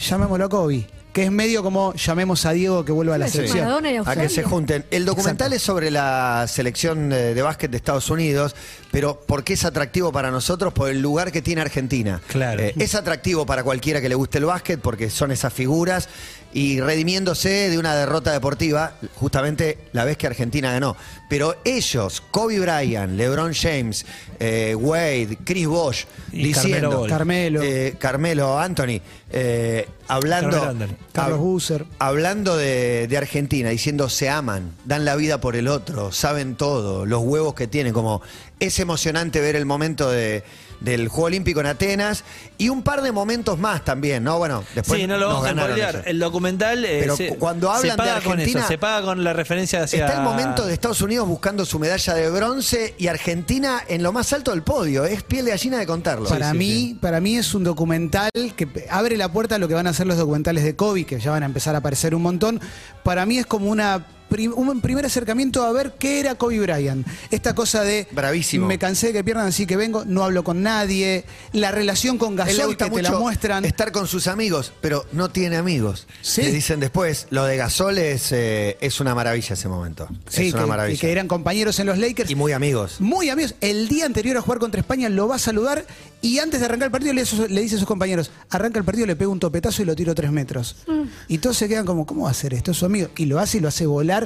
llamémoslo 0.00 0.44
a 0.44 0.48
Kobe, 0.48 0.86
que 1.12 1.24
es 1.24 1.30
medio 1.30 1.62
como 1.62 1.92
llamemos 1.94 2.46
a 2.46 2.52
Diego 2.52 2.84
que 2.84 2.92
vuelva 2.92 3.16
a 3.16 3.18
la 3.18 3.26
Sí. 3.26 3.32
selección. 3.38 3.64
Maradona 3.64 4.02
A 4.10 4.16
que 4.16 4.28
se 4.28 4.42
junten. 4.42 4.84
El 4.90 5.04
documental 5.04 5.52
Exacto. 5.52 5.56
es 5.56 5.62
sobre 5.62 5.90
la 5.90 6.46
selección 6.48 7.08
de, 7.08 7.34
de 7.34 7.42
básquet 7.42 7.70
de 7.70 7.76
Estados 7.76 8.08
Unidos, 8.10 8.54
pero 8.90 9.20
¿por 9.20 9.42
qué 9.44 9.52
es 9.54 9.64
atractivo 9.64 10.12
para 10.12 10.30
nosotros? 10.30 10.72
Por 10.72 10.88
el 10.90 11.00
lugar 11.02 11.32
que 11.32 11.42
tiene 11.42 11.60
Argentina. 11.62 12.20
Claro. 12.28 12.62
Eh, 12.62 12.74
es 12.78 12.94
atractivo 12.94 13.44
para 13.46 13.62
cualquiera 13.64 14.00
que 14.00 14.08
le 14.08 14.14
guste 14.14 14.38
el 14.38 14.44
básquet 14.46 14.80
porque 14.80 15.10
son 15.10 15.30
esas 15.32 15.52
figuras 15.52 16.08
y 16.52 16.80
redimiéndose 16.80 17.70
de 17.70 17.78
una 17.78 17.94
derrota 17.94 18.32
deportiva, 18.32 18.94
justamente 19.14 19.78
la 19.92 20.04
vez 20.04 20.16
que 20.16 20.26
Argentina 20.26 20.72
ganó. 20.72 20.96
Pero 21.28 21.56
ellos, 21.64 22.22
Kobe 22.30 22.58
Bryant, 22.58 23.12
LeBron 23.12 23.54
James, 23.54 24.04
eh, 24.38 24.74
Wade, 24.74 25.38
Chris 25.44 25.66
Bosh, 25.66 26.04
Y 26.32 26.44
diciendo... 26.44 27.06
Carmelo 27.08 27.62
eh, 27.62 27.94
Carmelo 27.98 28.58
Anthony, 28.58 29.00
eh, 29.30 29.88
hablando... 30.08 30.60
Carmelo. 30.60 30.94
Carlos 31.12 31.38
Busser. 31.38 31.86
Hablando 31.98 32.56
de, 32.56 33.06
de 33.06 33.16
Argentina, 33.16 33.70
diciendo 33.70 34.08
se 34.08 34.28
aman, 34.28 34.72
dan 34.84 35.04
la 35.04 35.16
vida 35.16 35.40
por 35.40 35.54
el 35.56 35.68
otro, 35.68 36.10
saben 36.10 36.56
todo, 36.56 37.06
los 37.06 37.22
huevos 37.22 37.54
que 37.54 37.66
tienen, 37.66 37.92
como 37.92 38.22
es 38.58 38.78
emocionante 38.78 39.40
ver 39.40 39.56
el 39.56 39.66
momento 39.66 40.10
de, 40.10 40.42
del 40.80 41.08
Juego 41.08 41.26
Olímpico 41.26 41.60
en 41.60 41.66
Atenas 41.66 42.24
y 42.58 42.68
un 42.70 42.82
par 42.82 43.02
de 43.02 43.12
momentos 43.12 43.58
más 43.58 43.84
también, 43.84 44.24
¿no? 44.24 44.38
Bueno, 44.38 44.64
después 44.74 45.00
sí, 45.00 45.06
no 45.06 45.18
lo 45.18 45.30
nos 45.30 45.42
vamos 45.42 45.58
a 45.58 45.64
spoilear. 45.64 46.02
El 46.06 46.18
documental 46.18 46.84
eh, 46.84 46.98
Pero 47.02 47.16
se, 47.16 47.28
cu- 47.28 47.38
cuando 47.38 47.68
se 47.72 47.76
hablan 47.90 47.96
de 47.96 47.96
paga 47.96 48.20
con 48.22 48.32
Argentina, 48.32 48.60
eso, 48.60 48.68
se 48.68 48.78
paga 48.78 49.02
con 49.04 49.22
la 49.24 49.32
referencia 49.32 49.82
hacia 49.82 50.06
Está 50.06 50.18
el 50.18 50.22
momento 50.22 50.66
de 50.66 50.72
Estados 50.72 51.00
Unidos 51.02 51.28
buscando 51.28 51.64
su 51.64 51.78
medalla 51.78 52.14
de 52.14 52.30
bronce 52.30 52.94
y 52.98 53.06
Argentina 53.08 53.82
en 53.88 54.02
lo 54.02 54.12
más 54.12 54.32
alto 54.32 54.50
del 54.52 54.62
podio. 54.62 55.04
Es 55.04 55.22
piel 55.22 55.44
de 55.44 55.50
gallina 55.50 55.78
de 55.78 55.86
contarlo. 55.86 56.28
Para 56.28 56.52
sí, 56.52 56.56
mí, 56.58 56.66
sí. 56.72 56.98
para 57.00 57.20
mí 57.20 57.36
es 57.36 57.52
un 57.54 57.64
documental 57.64 58.30
que 58.56 58.86
abre 58.90 59.16
la 59.16 59.30
puerta 59.30 59.56
a 59.56 59.58
lo 59.58 59.68
que 59.68 59.74
van 59.74 59.86
a 59.86 59.92
ser 59.92 60.06
los 60.06 60.16
documentales 60.16 60.64
de 60.64 60.76
Kobe, 60.76 61.04
que 61.04 61.20
ya 61.20 61.30
van 61.30 61.42
a 61.42 61.46
empezar 61.46 61.74
a 61.74 61.78
aparecer 61.78 62.14
un 62.14 62.22
montón. 62.22 62.60
Para 63.02 63.26
mí 63.26 63.38
es 63.38 63.46
como 63.46 63.70
una 63.70 64.06
prim- 64.30 64.54
un 64.56 64.80
primer 64.80 65.04
acercamiento 65.04 65.62
a 65.64 65.72
ver 65.72 65.92
qué 65.98 66.20
era 66.20 66.36
Kobe 66.36 66.58
Bryant. 66.60 67.06
Esta 67.30 67.54
cosa 67.54 67.82
de 67.82 68.08
Bravísimo. 68.12 68.66
me 68.66 68.78
cansé 68.78 69.08
de 69.08 69.12
que 69.12 69.24
pierdan 69.24 69.46
así 69.46 69.66
que 69.66 69.76
vengo, 69.76 70.04
no 70.06 70.24
hablo 70.24 70.42
con 70.44 70.62
nadie, 70.62 71.24
la 71.52 71.70
relación 71.70 72.16
con 72.16 72.40
A 72.40 72.44
él 72.44 72.48
le 72.48 72.54
Gasol 72.54 72.66
gusta 72.68 72.88
que 72.88 72.96
te 72.96 73.02
la 73.02 73.10
muestran. 73.18 73.64
estar 73.66 73.92
con 73.92 74.06
sus 74.06 74.26
amigos, 74.26 74.72
pero 74.80 75.04
no 75.12 75.28
tiene 75.28 75.56
amigos. 75.56 76.06
Sí. 76.22 76.40
Le 76.40 76.52
dicen 76.52 76.80
después, 76.80 77.26
lo 77.28 77.44
de 77.44 77.58
Gasol 77.58 77.98
es, 77.98 78.32
eh, 78.32 78.78
es 78.80 79.00
una 79.00 79.14
maravilla 79.14 79.52
ese 79.54 79.68
momento. 79.68 80.08
Sí, 80.28 80.46
es 80.48 80.54
una 80.54 80.62
que, 80.62 80.68
maravilla. 80.68 81.00
que- 81.00 81.06
que 81.08 81.12
eran 81.12 81.28
compañeros 81.28 81.78
en 81.80 81.86
los 81.88 81.98
Lakers. 81.98 82.30
Y 82.30 82.34
muy 82.36 82.52
amigos. 82.52 83.00
Muy 83.00 83.28
amigos. 83.28 83.54
El 83.60 83.88
día 83.88 84.06
anterior 84.06 84.36
a 84.36 84.40
jugar 84.40 84.60
contra 84.60 84.80
España 84.80 85.08
lo 85.08 85.26
va 85.28 85.36
a 85.36 85.38
saludar 85.40 85.84
y 86.22 86.38
antes 86.38 86.60
de 86.60 86.66
arrancar 86.66 86.86
el 86.86 86.92
partido 86.92 87.12
le, 87.14 87.24
le 87.48 87.60
dice 87.60 87.74
a 87.74 87.78
sus 87.78 87.88
compañeros, 87.88 88.30
arranca 88.50 88.78
el 88.78 88.84
partido, 88.84 89.06
le 89.06 89.16
pega 89.16 89.30
un 89.30 89.40
topetazo 89.40 89.82
y 89.82 89.84
lo 89.86 89.96
tiro 89.96 90.14
tres 90.14 90.30
metros. 90.30 90.76
Y 91.28 91.38
todos 91.38 91.56
se 91.56 91.68
quedan 91.68 91.84
como, 91.86 92.06
¿cómo 92.06 92.22
va 92.22 92.28
a 92.28 92.32
hacer 92.32 92.54
esto? 92.54 92.70
Es 92.70 92.76
su 92.76 92.86
amigo. 92.86 93.08
Y 93.16 93.26
lo 93.26 93.38
hace 93.40 93.58
y 93.58 93.60
lo 93.60 93.68
hace 93.68 93.86
volar. 93.86 94.19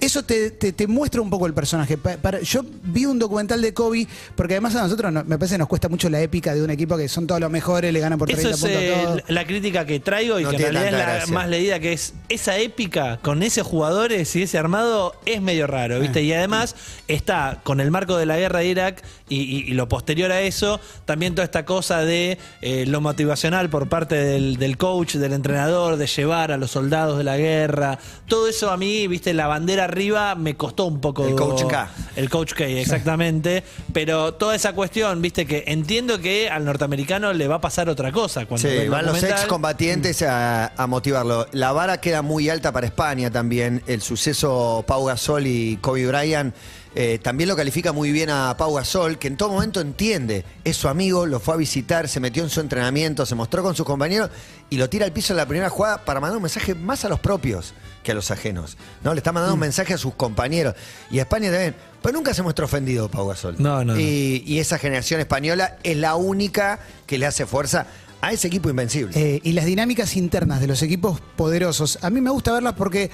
Eso 0.00 0.22
te, 0.24 0.50
te- 0.50 0.72
te 0.72 0.86
muestra 0.86 1.20
un 1.22 1.30
poco 1.30 1.46
el 1.46 1.54
personaje. 1.54 1.96
Pa- 1.96 2.16
para- 2.18 2.40
yo 2.40 2.62
vi 2.82 3.06
un 3.06 3.18
documental 3.18 3.60
de 3.62 3.72
Kobe, 3.72 4.06
porque 4.34 4.54
además 4.54 4.74
a 4.76 4.82
nosotros 4.82 5.12
no- 5.12 5.24
me 5.24 5.38
parece 5.38 5.54
que 5.54 5.58
nos 5.58 5.68
cuesta 5.68 5.88
mucho 5.88 6.08
la 6.10 6.20
épica 6.20 6.54
de 6.54 6.62
un 6.62 6.70
equipo 6.70 6.96
que 6.96 7.08
son 7.08 7.26
todos 7.26 7.40
los 7.40 7.50
mejores, 7.50 7.92
le 7.92 8.00
ganan 8.00 8.18
por 8.18 8.28
30 8.28 8.50
Eso 8.50 8.56
es 8.56 8.60
puntos 8.62 8.82
eh, 8.82 9.02
todos. 9.04 9.22
la 9.28 9.46
crítica 9.46 9.86
que 9.86 10.00
traigo 10.00 10.38
y 10.38 10.44
No 10.44 10.50
que 10.50 10.56
en 10.56 10.62
realidad 10.62 10.86
es 10.86 10.92
la 10.92 10.98
gracia. 10.98 11.34
más 11.34 11.48
leída, 11.48 11.80
que 11.80 11.92
es 11.94 12.12
esa 12.28 12.58
épica 12.58 13.18
con 13.22 13.42
esos 13.42 13.66
jugadores 13.66 14.34
y 14.36 14.42
ese 14.42 14.58
armado 14.58 15.14
es 15.24 15.40
medio 15.40 15.66
raro, 15.66 15.98
¿viste? 16.00 16.22
Y 16.22 16.32
además 16.32 16.74
está 17.08 17.60
con 17.62 17.80
el 17.80 17.90
marco 17.90 18.16
de 18.16 18.26
la 18.26 18.36
guerra 18.36 18.60
de 18.60 18.66
Irak 18.66 19.02
y, 19.28 19.36
y- 19.40 19.70
y 19.70 19.74
lo 19.74 19.88
posterior 19.88 20.30
a 20.32 20.40
eso, 20.42 20.80
también 21.04 21.34
toda 21.34 21.44
esta 21.44 21.64
cosa 21.64 22.00
de 22.00 22.38
eh, 22.62 22.84
lo 22.86 23.00
motivacional 23.00 23.68
por 23.70 23.88
parte 23.88 24.14
del, 24.14 24.56
del 24.56 24.76
coach, 24.76 25.14
del 25.16 25.32
entrenador, 25.32 25.96
de 25.96 26.06
llevar 26.06 26.52
a 26.52 26.56
los 26.56 26.70
soldados 26.70 27.18
de 27.18 27.24
la 27.24 27.36
guerra. 27.36 27.98
Todo 28.28 28.48
eso 28.48 28.70
a 28.70 28.76
mí, 28.76 29.06
¿viste? 29.08 29.34
La 29.34 29.46
bandera 29.46 29.84
arriba 29.84 30.34
me 30.34 30.54
costó 30.56 30.84
un 30.86 31.00
poco. 31.00 31.26
El 31.26 31.34
coach 31.34 31.64
K. 31.66 31.90
El 32.16 32.30
coach 32.30 32.52
K, 32.54 32.66
exactamente. 32.66 33.62
Pero 33.92 34.34
toda 34.34 34.54
esa 34.54 34.72
cuestión, 34.74 35.20
viste, 35.22 35.46
que 35.46 35.64
entiendo 35.66 36.20
que 36.20 36.48
al 36.48 36.64
norteamericano 36.64 37.32
le 37.32 37.48
va 37.48 37.56
a 37.56 37.60
pasar 37.60 37.88
otra 37.88 38.12
cosa. 38.12 38.46
Cuando 38.46 38.68
Sí, 38.68 38.88
van 38.88 39.06
los 39.06 39.22
excombatientes 39.22 40.22
a, 40.22 40.68
a 40.80 40.86
motivarlo. 40.86 41.46
La 41.52 41.72
vara 41.72 42.00
queda 42.00 42.22
muy 42.22 42.48
alta 42.48 42.72
para 42.72 42.86
España 42.86 43.30
también. 43.30 43.82
El 43.86 44.02
suceso 44.02 44.84
Pau 44.86 45.04
Gasol 45.06 45.46
y 45.46 45.76
Kobe 45.78 46.06
Bryant 46.06 46.54
Eh, 46.98 47.18
también 47.18 47.48
lo 47.50 47.56
califica 47.56 47.92
muy 47.92 48.10
bien 48.10 48.30
a 48.30 48.56
Pau 48.56 48.72
Gasol, 48.72 49.18
que 49.18 49.28
en 49.28 49.36
todo 49.36 49.50
momento 49.50 49.82
entiende. 49.82 50.46
Es 50.64 50.78
su 50.78 50.88
amigo, 50.88 51.26
lo 51.26 51.40
fue 51.40 51.52
a 51.52 51.56
visitar, 51.58 52.08
se 52.08 52.20
metió 52.20 52.42
en 52.42 52.48
su 52.48 52.60
entrenamiento, 52.60 53.26
se 53.26 53.34
mostró 53.34 53.62
con 53.62 53.76
sus 53.76 53.84
compañeros 53.84 54.30
y 54.70 54.78
lo 54.78 54.88
tira 54.88 55.04
al 55.04 55.12
piso 55.12 55.34
en 55.34 55.36
la 55.36 55.46
primera 55.46 55.68
jugada 55.68 56.06
para 56.06 56.20
mandar 56.20 56.38
un 56.38 56.42
mensaje 56.42 56.74
más 56.74 57.04
a 57.04 57.10
los 57.10 57.20
propios 57.20 57.74
que 58.02 58.12
a 58.12 58.14
los 58.14 58.30
ajenos. 58.30 58.78
¿no? 59.04 59.12
Le 59.12 59.18
está 59.18 59.30
mandando 59.30 59.52
un 59.52 59.60
mensaje 59.60 59.92
a 59.92 59.98
sus 59.98 60.14
compañeros. 60.14 60.74
Y 61.10 61.18
a 61.18 61.22
España 61.22 61.50
también. 61.50 61.76
Pero 62.00 62.14
nunca 62.14 62.32
se 62.32 62.42
muestra 62.42 62.64
ofendido 62.64 63.10
Pau 63.10 63.28
Gasol. 63.28 63.56
No, 63.58 63.84
no, 63.84 63.92
no. 63.92 64.00
Y, 64.00 64.42
y 64.46 64.58
esa 64.58 64.78
generación 64.78 65.20
española 65.20 65.76
es 65.82 65.98
la 65.98 66.16
única 66.16 66.78
que 67.06 67.18
le 67.18 67.26
hace 67.26 67.44
fuerza 67.44 67.86
a 68.20 68.32
ese 68.32 68.48
equipo 68.48 68.68
invencible. 68.70 69.12
Eh, 69.14 69.40
y 69.44 69.52
las 69.52 69.66
dinámicas 69.66 70.16
internas 70.16 70.60
de 70.60 70.66
los 70.66 70.82
equipos 70.82 71.20
poderosos, 71.36 71.98
a 72.02 72.10
mí 72.10 72.20
me 72.20 72.30
gusta 72.30 72.52
verlas 72.52 72.74
porque 72.74 73.10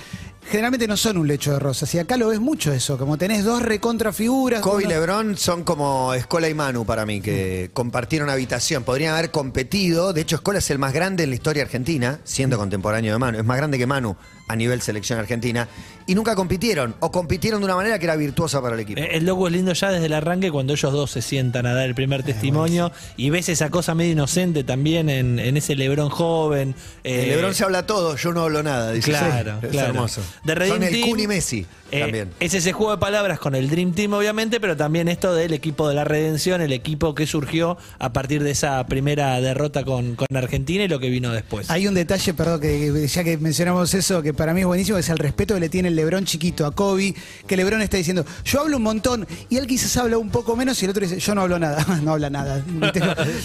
generalmente 0.51 0.87
no 0.87 0.97
son 0.97 1.17
un 1.19 1.29
lecho 1.29 1.53
de 1.53 1.59
rosas. 1.59 1.95
Y 1.95 1.99
acá 1.99 2.17
lo 2.17 2.29
ves 2.29 2.41
mucho 2.41 2.73
eso, 2.73 2.99
como 2.99 3.17
tenés 3.19 3.45
dos 3.45 3.63
recontrafiguras. 3.63 4.61
Kobe 4.61 4.83
y 4.83 4.87
uno- 4.87 4.95
Lebron 4.95 5.37
son 5.37 5.65
como 5.65 6.15
Escola 6.15 6.49
y 6.49 6.55
Manu 6.55 6.85
para 6.85 7.07
mí, 7.07 7.21
que 7.21 7.71
compartieron 7.73 8.29
habitación. 8.31 8.85
Podrían 8.85 9.15
haber 9.15 9.31
competido. 9.31 10.13
De 10.13 10.21
hecho, 10.21 10.37
Escola 10.37 10.59
es 10.59 10.71
el 10.71 10.79
más 10.79 10.93
grande 10.93 11.25
en 11.25 11.31
la 11.31 11.37
historia 11.37 11.63
argentina, 11.63 12.21
siendo 12.25 12.59
contemporáneo 12.59 13.13
de 13.13 13.19
Manu. 13.19 13.39
Es 13.39 13.45
más 13.45 13.57
grande 13.57 13.79
que 13.79 13.87
Manu 13.87 14.17
a 14.49 14.57
nivel 14.57 14.83
selección 14.83 15.19
argentina. 15.19 15.69
Y 16.07 16.15
nunca 16.15 16.35
compitieron. 16.35 16.95
O 17.01 17.11
compitieron 17.13 17.61
de 17.61 17.65
una 17.67 17.77
manera 17.77 17.99
que 17.99 18.05
era 18.05 18.17
virtuosa 18.17 18.61
para 18.61 18.75
el 18.75 18.81
equipo. 18.81 19.01
Eh, 19.01 19.17
El 19.17 19.25
loco 19.25 19.47
es 19.47 19.53
lindo 19.55 19.73
ya 19.73 19.91
desde 19.91 20.07
el 20.07 20.13
arranque 20.13 20.51
cuando 20.51 20.73
ellos 20.75 20.93
dos 20.93 21.11
se 21.13 21.23
sientan 21.23 21.65
a 21.65 21.73
dar 21.75 21.87
el 21.87 21.95
primer 21.95 22.23
testimonio 22.25 22.91
y 23.17 23.31
ves 23.31 23.49
esa 23.49 23.71
cosa 23.71 23.95
medio 23.95 24.13
inocente 24.13 24.65
también 24.65 25.09
en, 25.09 25.39
en 25.39 25.57
ese 25.57 25.77
Lebrón 25.77 26.11
joven. 26.11 26.75
Eh, 27.05 27.27
Lebron 27.29 27.55
se 27.55 27.65
habla 27.65 27.87
todo, 27.87 28.17
yo 28.17 28.33
no 28.33 28.43
hablo 28.43 28.63
nada. 28.63 28.93
Dice. 28.93 29.11
Claro, 29.11 29.59
Sí, 29.61 29.67
es 29.67 29.73
claro. 29.73 29.89
hermoso. 29.91 30.21
De 30.45 30.55
Redeem 30.55 30.77
son 30.77 30.83
el 30.83 30.93
Team, 30.93 31.09
Kun 31.09 31.21
y 31.21 31.27
Messi 31.27 31.67
eh, 31.93 32.01
también. 32.01 32.31
Es 32.41 32.55
ese 32.55 32.73
juego 32.73 32.93
de 32.93 32.99
palabras 32.99 33.39
con 33.39 33.55
el 33.55 33.69
Dream 33.71 33.93
Team, 33.93 34.13
obviamente, 34.15 34.61
pero 34.61 34.77
también 34.77 35.09
esto 35.09 35.35
del 35.35 35.53
equipo 35.53 35.89
de 35.89 35.95
la 35.95 36.05
redención, 36.05 36.61
el 36.61 36.73
equipo 36.73 37.15
que 37.15 37.27
surgió 37.27 37.77
a 37.99 38.13
partir 38.13 38.43
de 38.43 38.51
esa 38.51 38.85
primera 38.87 39.41
derrota 39.41 39.85
con, 39.85 40.17
con 40.17 40.27
Argentina 40.35 40.85
y 40.85 40.89
lo 40.89 40.99
que 40.99 41.11
vino 41.11 41.31
después. 41.33 41.71
Hay 41.71 41.87
un 41.87 41.95
detalle, 41.95 42.35
perdón, 42.35 42.61
que 42.61 43.07
ya 43.07 43.25
que 43.25 43.39
mencionamos 43.39 43.95
eso, 43.95 44.23
que 44.23 44.35
para 44.35 44.55
mí 44.55 44.61
es 44.61 44.67
buenísimo, 44.67 44.99
es 44.99 45.09
el 45.09 45.19
respeto 45.19 45.55
que 45.55 45.61
le 45.61 45.69
tiene 45.69 45.89
el 45.89 45.97
Lebrón 45.97 46.25
chiquito 46.25 46.67
a 46.67 46.73
Kobe, 46.73 47.15
que 47.47 47.57
Lebrón 47.57 47.83
está 47.83 47.97
diciendo, 47.97 48.25
yo 48.45 48.61
hablo 48.61 48.79
un 48.79 48.83
montón, 48.83 49.27
y 49.49 49.57
él 49.59 49.67
quizás 49.67 49.97
habla 49.97 50.19
un 50.19 50.31
poco 50.31 50.57
menos, 50.57 50.81
y 50.83 50.87
el 50.87 50.91
otro 50.91 51.03
dice, 51.03 51.19
yo 51.21 51.35
no 51.35 51.43
hablo 51.43 51.59
nada, 51.59 51.85
no 52.03 52.13
habla 52.13 52.31
nada. 52.31 52.63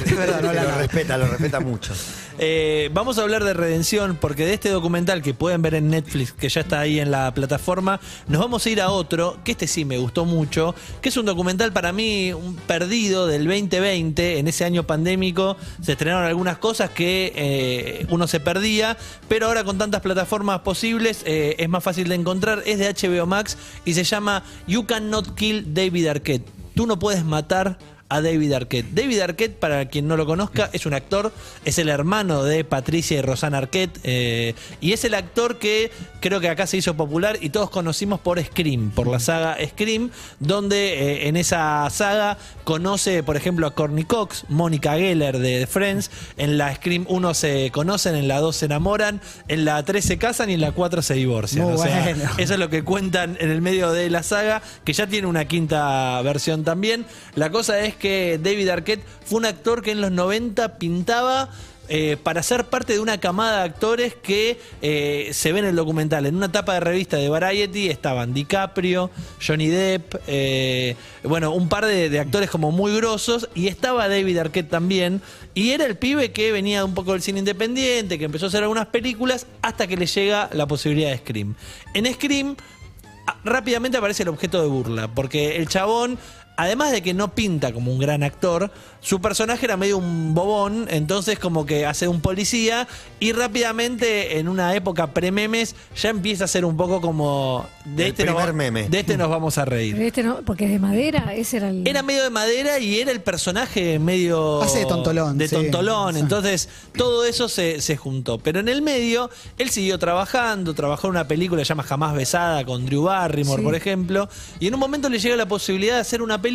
Es 0.07 0.15
verdad, 0.15 0.41
no 0.41 0.49
habla 0.49 0.63
lo 0.63 0.69
nada. 0.69 0.81
respeta, 0.81 1.17
lo 1.17 1.27
respeta 1.27 1.59
mucho. 1.59 1.93
Eh, 2.39 2.91
vamos 2.93 3.17
a 3.17 3.23
hablar 3.23 3.43
de 3.43 3.55
redención 3.55 4.15
porque 4.21 4.45
de 4.45 4.53
este 4.53 4.69
documental 4.69 5.23
que 5.23 5.33
pueden 5.33 5.63
ver 5.63 5.73
en 5.73 5.89
Netflix, 5.89 6.33
que 6.33 6.49
ya 6.49 6.61
está 6.61 6.79
ahí 6.79 6.99
en 6.99 7.09
la 7.09 7.33
plataforma, 7.33 7.99
nos 8.27 8.36
vamos 8.39 8.65
a 8.65 8.69
ir 8.69 8.81
a 8.81 8.89
otro, 8.89 9.37
que 9.43 9.51
este 9.51 9.67
sí 9.67 9.85
me 9.85 9.97
gustó 9.97 10.25
mucho, 10.25 10.75
que 11.01 11.09
es 11.09 11.17
un 11.17 11.25
documental 11.25 11.71
para 11.73 11.91
mí 11.91 12.33
un 12.33 12.55
perdido 12.55 13.27
del 13.27 13.45
2020, 13.45 14.39
en 14.39 14.47
ese 14.47 14.65
año 14.65 14.83
pandémico 14.83 15.57
se 15.81 15.93
estrenaron 15.93 16.25
algunas 16.25 16.57
cosas 16.57 16.89
que 16.89 17.33
eh, 17.35 18.07
uno 18.09 18.27
se 18.27 18.39
perdía, 18.39 18.97
pero 19.27 19.47
ahora 19.47 19.63
con 19.63 19.77
tantas 19.77 20.01
plataformas 20.01 20.61
posibles 20.61 21.23
eh, 21.25 21.55
es 21.59 21.69
más 21.69 21.83
fácil 21.83 22.09
de 22.09 22.15
encontrar, 22.15 22.63
es 22.65 22.79
de 22.79 22.93
HBO 22.93 23.25
Max 23.25 23.57
y 23.85 23.93
se 23.93 24.03
llama 24.03 24.43
You 24.67 24.85
Cannot 24.85 25.35
Kill 25.35 25.73
David 25.73 26.07
Arquette. 26.07 26.47
Tú 26.75 26.85
no 26.85 26.99
puedes 26.99 27.25
matar 27.25 27.79
a 28.09 28.21
David 28.21 28.53
Arquette. 28.53 28.87
David 28.91 29.19
Arquette, 29.19 29.55
para 29.55 29.85
quien 29.87 30.07
no 30.07 30.17
lo 30.17 30.25
conozca, 30.25 30.69
es 30.73 30.85
un 30.85 30.93
actor, 30.93 31.31
es 31.65 31.77
el 31.77 31.89
hermano 31.89 32.43
de 32.43 32.63
Patricia 32.63 33.17
y 33.17 33.21
Rosana 33.21 33.57
Arquette, 33.57 33.99
eh, 34.03 34.55
y 34.79 34.93
es 34.93 35.03
el 35.03 35.13
actor 35.13 35.57
que 35.57 35.91
creo 36.21 36.39
que 36.39 36.49
acá 36.49 36.67
se 36.67 36.77
hizo 36.77 36.95
popular 36.95 37.37
y 37.41 37.49
todos 37.49 37.69
conocimos 37.69 38.19
por 38.19 38.41
Scream, 38.43 38.91
por 38.91 39.07
la 39.07 39.19
saga 39.19 39.57
Scream, 39.65 40.09
donde 40.39 40.77
eh, 40.93 41.27
en 41.27 41.37
esa 41.37 41.89
saga 41.89 42.37
conoce, 42.63 43.23
por 43.23 43.35
ejemplo, 43.35 43.67
a 43.67 43.73
Courtney 43.73 44.03
Cox, 44.05 44.45
Mónica 44.47 44.93
Geller 44.95 45.37
de 45.39 45.67
Friends, 45.67 46.09
en 46.37 46.57
la 46.57 46.73
Scream 46.75 47.05
1 47.09 47.33
se 47.33 47.71
conocen, 47.71 48.15
en 48.15 48.27
la 48.27 48.39
2 48.39 48.55
se 48.55 48.65
enamoran, 48.65 49.21
en 49.47 49.65
la 49.65 49.83
3 49.83 50.03
se 50.03 50.17
casan 50.17 50.49
y 50.49 50.53
en 50.53 50.61
la 50.61 50.71
4 50.71 51.01
se 51.01 51.13
divorcian. 51.15 51.65
Muy 51.65 51.73
O 51.73 51.77
sea, 51.77 52.03
bueno. 52.03 52.23
eso 52.37 52.53
es 52.53 52.59
lo 52.59 52.69
que 52.69 52.83
cuentan 52.83 53.37
en 53.39 53.51
el 53.51 53.61
medio 53.61 53.91
de 53.91 54.09
la 54.09 54.23
saga, 54.23 54.61
que 54.85 54.93
ya 54.93 55.07
tiene 55.07 55.27
una 55.27 55.45
quinta 55.45 56.21
versión 56.21 56.63
también. 56.63 57.05
La 57.35 57.49
cosa 57.49 57.79
es 57.79 57.96
que 57.97 58.39
David 58.41 58.69
Arquette 58.69 59.03
fue 59.25 59.39
un 59.39 59.45
actor 59.45 59.81
que 59.81 59.91
en 59.91 60.01
los 60.01 60.11
90 60.11 60.77
pintaba. 60.77 61.49
eh, 61.89 62.17
para 62.21 62.43
ser 62.43 62.65
parte 62.65 62.93
de 62.93 62.99
una 62.99 63.19
camada 63.19 63.59
de 63.59 63.63
actores 63.63 64.13
que 64.13 64.59
eh, 64.81 65.29
se 65.31 65.53
ve 65.53 65.59
en 65.59 65.65
el 65.65 65.75
documental. 65.75 66.25
En 66.25 66.35
una 66.35 66.51
tapa 66.51 66.73
de 66.73 66.79
revista 66.81 67.17
de 67.17 67.29
Variety 67.29 67.89
estaban 67.89 68.33
DiCaprio, 68.33 69.09
Johnny 69.45 69.67
Depp, 69.67 70.15
eh, 70.27 70.95
bueno, 71.23 71.51
un 71.51 71.69
par 71.69 71.85
de, 71.85 72.09
de 72.09 72.19
actores 72.19 72.49
como 72.49 72.71
muy 72.71 72.95
grosos, 72.95 73.49
y 73.55 73.67
estaba 73.67 74.09
David 74.09 74.37
Arquette 74.37 74.69
también, 74.69 75.21
y 75.53 75.71
era 75.71 75.85
el 75.85 75.97
pibe 75.97 76.31
que 76.31 76.51
venía 76.51 76.83
un 76.83 76.93
poco 76.93 77.13
del 77.13 77.21
cine 77.21 77.39
independiente, 77.39 78.19
que 78.19 78.25
empezó 78.25 78.45
a 78.45 78.49
hacer 78.49 78.63
algunas 78.63 78.87
películas, 78.87 79.47
hasta 79.61 79.87
que 79.87 79.95
le 79.95 80.07
llega 80.07 80.49
la 80.51 80.67
posibilidad 80.67 81.11
de 81.11 81.19
Scream. 81.19 81.55
En 81.93 82.13
Scream 82.13 82.55
rápidamente 83.43 83.97
aparece 83.97 84.23
el 84.23 84.29
objeto 84.29 84.61
de 84.61 84.67
burla, 84.67 85.07
porque 85.07 85.55
el 85.55 85.67
chabón, 85.67 86.17
además 86.57 86.91
de 86.91 87.01
que 87.01 87.13
no 87.13 87.33
pinta 87.33 87.71
como 87.71 87.91
un 87.91 87.99
gran 87.99 88.23
actor, 88.23 88.71
su 88.99 89.21
personaje 89.21 89.65
era 89.65 89.77
medio 89.77 89.97
un 89.99 90.33
bobón, 90.33 90.87
entonces 90.89 91.39
como 91.39 91.65
que 91.65 91.85
hace 91.85 92.07
un 92.07 92.19
policía 92.19 92.87
y 93.19 93.31
rápidamente 93.31 94.39
en 94.39 94.47
una 94.47 94.75
época 94.75 95.13
pre-memes 95.13 95.75
ya 95.95 96.09
empieza 96.09 96.45
a 96.45 96.47
ser 96.47 96.65
un 96.65 96.75
poco 96.75 96.99
como 97.01 97.65
de 97.85 98.03
El 98.05 98.09
este, 98.09 98.25
nos 98.25 98.53
meme. 98.53 98.89
de 98.89 98.99
este 98.99 99.17
nos 99.17 99.29
vamos 99.29 99.57
a 99.57 99.63
Pero 99.65 99.75
reír. 99.77 100.01
este 100.01 100.23
no, 100.23 100.41
porque 100.45 100.65
es 100.65 100.71
de 100.71 100.79
madera, 100.79 101.33
ese 101.35 101.57
era 101.57 101.69
el. 101.69 101.87
Era 101.87 102.01
medio 102.03 102.23
de 102.23 102.29
madera 102.29 102.79
y 102.79 102.99
era 102.99 103.11
el 103.11 103.21
personaje 103.21 103.99
medio. 103.99 104.61
Hace 104.61 104.79
de 104.79 104.85
tontolón, 104.85 105.37
De 105.37 105.47
sí. 105.47 105.55
tontolón. 105.55 106.15
Sí. 106.15 106.19
Entonces, 106.19 106.69
todo 106.97 107.23
eso 107.25 107.47
se, 107.49 107.81
se 107.81 107.95
juntó. 107.97 108.39
Pero 108.39 108.59
en 108.59 108.67
el 108.67 108.81
medio, 108.81 109.29
él 109.57 109.69
siguió 109.69 109.97
trabajando. 109.99 110.73
Trabajó 110.73 111.07
en 111.07 111.11
una 111.11 111.27
película 111.27 111.61
que 111.61 111.65
se 111.65 111.69
llama 111.69 111.83
Jamás 111.83 112.15
Besada 112.15 112.65
con 112.65 112.85
Drew 112.85 113.03
Barrymore, 113.03 113.61
Sí. 113.61 113.65
por 113.65 113.75
ejemplo. 113.75 114.27
Y 114.59 114.67
en 114.67 114.73
un 114.73 114.79
momento 114.79 115.07
le 115.09 115.19
llega 115.19 115.35
la 115.35 115.47
posibilidad 115.47 115.95
de 115.95 116.01
hacer 116.01 116.21
una 116.21 116.41
película 116.41 116.46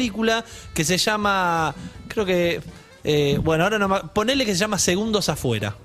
que 0.75 0.85
se 0.85 0.99
llama. 0.99 1.75
Creo 2.09 2.25
que. 2.25 2.61
eh, 3.05 3.39
bueno, 3.43 3.65
ahora 3.65 3.79
no 3.79 4.13
Ponele 4.13 4.45
que 4.45 4.53
se 4.53 4.59
llama 4.59 4.79
Segundos 4.79 5.29
Afuera. 5.29 5.77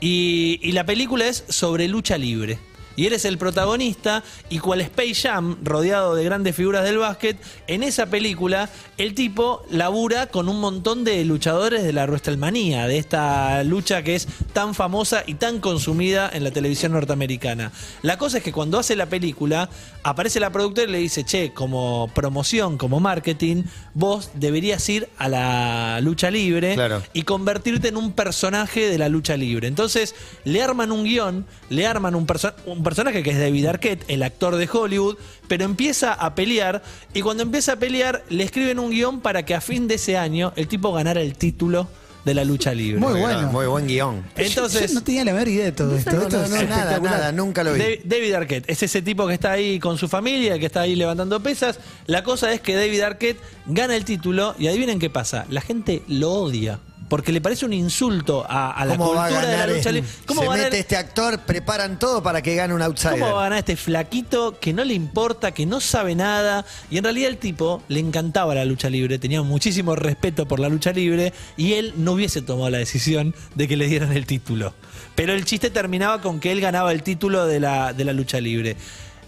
Y, 0.00 0.58
y 0.62 0.72
la 0.72 0.84
película 0.84 1.26
es 1.26 1.44
sobre 1.48 1.86
lucha 1.88 2.18
libre. 2.18 2.58
Y 2.96 3.06
él 3.06 3.12
es 3.14 3.24
el 3.24 3.38
protagonista 3.38 4.22
y 4.50 4.58
cual 4.58 4.80
Space 4.82 5.14
Jam, 5.28 5.56
rodeado 5.62 6.14
de 6.14 6.24
grandes 6.24 6.54
figuras 6.56 6.84
del 6.84 6.98
básquet, 6.98 7.36
en 7.66 7.82
esa 7.82 8.06
película 8.06 8.68
el 8.98 9.14
tipo 9.14 9.62
labura 9.70 10.26
con 10.26 10.48
un 10.48 10.60
montón 10.60 11.04
de 11.04 11.24
luchadores 11.24 11.82
de 11.84 11.92
la 11.92 12.04
WrestleMania, 12.06 12.86
de 12.86 12.98
esta 12.98 13.62
lucha 13.64 14.02
que 14.02 14.14
es 14.14 14.28
tan 14.52 14.74
famosa 14.74 15.22
y 15.26 15.34
tan 15.34 15.60
consumida 15.60 16.30
en 16.32 16.44
la 16.44 16.50
televisión 16.50 16.92
norteamericana. 16.92 17.72
La 18.02 18.18
cosa 18.18 18.38
es 18.38 18.44
que 18.44 18.52
cuando 18.52 18.78
hace 18.78 18.96
la 18.96 19.06
película, 19.06 19.68
aparece 20.02 20.40
la 20.40 20.50
productora 20.50 20.88
y 20.88 20.92
le 20.92 20.98
dice, 20.98 21.24
che, 21.24 21.52
como 21.52 22.10
promoción, 22.14 22.78
como 22.78 23.00
marketing, 23.00 23.64
vos 23.94 24.30
deberías 24.34 24.86
ir 24.88 25.08
a 25.18 25.28
la 25.28 26.00
lucha 26.00 26.30
libre 26.30 26.74
Claro. 26.74 27.02
y 27.12 27.22
convertirte 27.22 27.88
en 27.88 27.96
un 27.96 28.12
personaje 28.12 28.88
de 28.88 28.98
la 28.98 29.08
lucha 29.08 29.36
libre. 29.36 29.68
Entonces 29.68 30.14
le 30.44 30.62
arman 30.62 30.92
un 30.92 31.04
guion, 31.04 31.46
le 31.70 31.86
arman 31.86 32.14
un, 32.14 32.26
perso- 32.26 32.54
un 32.82 32.84
personaje 32.84 33.22
que 33.22 33.30
es 33.30 33.38
David 33.38 33.66
Arquette, 33.66 34.04
el 34.08 34.24
actor 34.24 34.56
de 34.56 34.68
Hollywood, 34.70 35.16
pero 35.46 35.64
empieza 35.64 36.12
a 36.14 36.34
pelear 36.34 36.82
y 37.14 37.20
cuando 37.20 37.44
empieza 37.44 37.74
a 37.74 37.76
pelear 37.76 38.24
le 38.28 38.42
escriben 38.42 38.80
un 38.80 38.90
guion 38.90 39.20
para 39.20 39.44
que 39.44 39.54
a 39.54 39.60
fin 39.60 39.86
de 39.86 39.94
ese 39.94 40.16
año 40.18 40.52
el 40.56 40.66
tipo 40.66 40.92
ganara 40.92 41.20
el 41.20 41.34
título 41.36 41.86
de 42.24 42.34
la 42.34 42.44
lucha 42.44 42.74
libre. 42.74 42.98
Muy 43.00 43.20
bueno. 43.20 43.52
Muy 43.52 43.66
buen 43.66 43.86
guion. 43.86 44.24
Entonces, 44.36 44.90
Yo 44.90 44.94
no 44.94 45.04
tenía 45.04 45.24
la 45.24 45.32
menor 45.32 45.46
idea 45.48 45.64
de 45.66 45.72
todo 45.72 45.96
esto. 45.96 46.10
No, 46.10 46.22
Esto 46.22 46.38
no, 46.48 46.56
es 46.56 46.68
nada, 46.68 46.98
nada, 46.98 47.30
nunca 47.30 47.62
lo 47.62 47.72
vi. 47.72 47.78
David- 47.78 48.00
David 48.04 48.34
Arquette 48.34 48.64
es 48.70 48.82
ese 48.82 49.00
tipo 49.00 49.28
que 49.28 49.34
está 49.34 49.52
ahí 49.52 49.78
con 49.78 49.96
su 49.96 50.08
familia, 50.08 50.58
que 50.58 50.66
está 50.66 50.80
ahí 50.80 50.96
levantando 50.96 51.40
pesas. 51.40 51.78
La 52.06 52.24
cosa 52.24 52.52
es 52.52 52.60
que 52.60 52.74
David 52.74 53.00
Arquette 53.02 53.40
gana 53.66 53.94
el 53.94 54.04
título 54.04 54.56
y 54.58 54.66
adivinen 54.66 54.98
qué 54.98 55.08
pasa. 55.08 55.46
La 55.50 55.60
gente 55.60 56.02
lo 56.08 56.32
odia. 56.32 56.80
Porque 57.12 57.30
le 57.30 57.42
parece 57.42 57.66
un 57.66 57.74
insulto 57.74 58.42
a, 58.48 58.70
a 58.72 58.86
la 58.86 58.96
¿Cómo 58.96 59.14
va 59.14 59.26
a 59.26 59.28
cultura 59.28 59.46
de 59.50 59.56
la 59.58 59.66
lucha 59.66 59.88
el- 59.90 59.96
libre. 59.96 60.10
¿Cómo 60.24 60.40
se 60.40 60.46
va 60.46 60.54
a 60.54 60.56
ganar- 60.56 60.70
mete 60.70 60.80
este 60.80 60.96
actor, 60.96 61.40
preparan 61.40 61.98
todo 61.98 62.22
para 62.22 62.40
que 62.40 62.54
gane 62.54 62.72
un 62.72 62.80
outsider. 62.80 63.18
¿Cómo 63.20 63.34
va 63.34 63.40
a 63.40 63.42
ganar 63.44 63.58
este 63.58 63.76
flaquito 63.76 64.58
que 64.58 64.72
no 64.72 64.82
le 64.82 64.94
importa, 64.94 65.52
que 65.52 65.66
no 65.66 65.78
sabe 65.82 66.14
nada? 66.14 66.64
Y 66.90 66.96
en 66.96 67.04
realidad 67.04 67.28
el 67.28 67.36
tipo 67.36 67.82
le 67.88 68.00
encantaba 68.00 68.54
la 68.54 68.64
lucha 68.64 68.88
libre, 68.88 69.18
tenía 69.18 69.42
muchísimo 69.42 69.94
respeto 69.94 70.48
por 70.48 70.58
la 70.58 70.70
lucha 70.70 70.90
libre 70.92 71.34
y 71.58 71.74
él 71.74 71.92
no 71.98 72.12
hubiese 72.12 72.40
tomado 72.40 72.70
la 72.70 72.78
decisión 72.78 73.34
de 73.56 73.68
que 73.68 73.76
le 73.76 73.88
dieran 73.88 74.12
el 74.12 74.24
título. 74.24 74.72
Pero 75.14 75.34
el 75.34 75.44
chiste 75.44 75.68
terminaba 75.68 76.22
con 76.22 76.40
que 76.40 76.50
él 76.50 76.62
ganaba 76.62 76.92
el 76.92 77.02
título 77.02 77.44
de 77.44 77.60
la, 77.60 77.92
de 77.92 78.06
la 78.06 78.14
lucha 78.14 78.40
libre. 78.40 78.78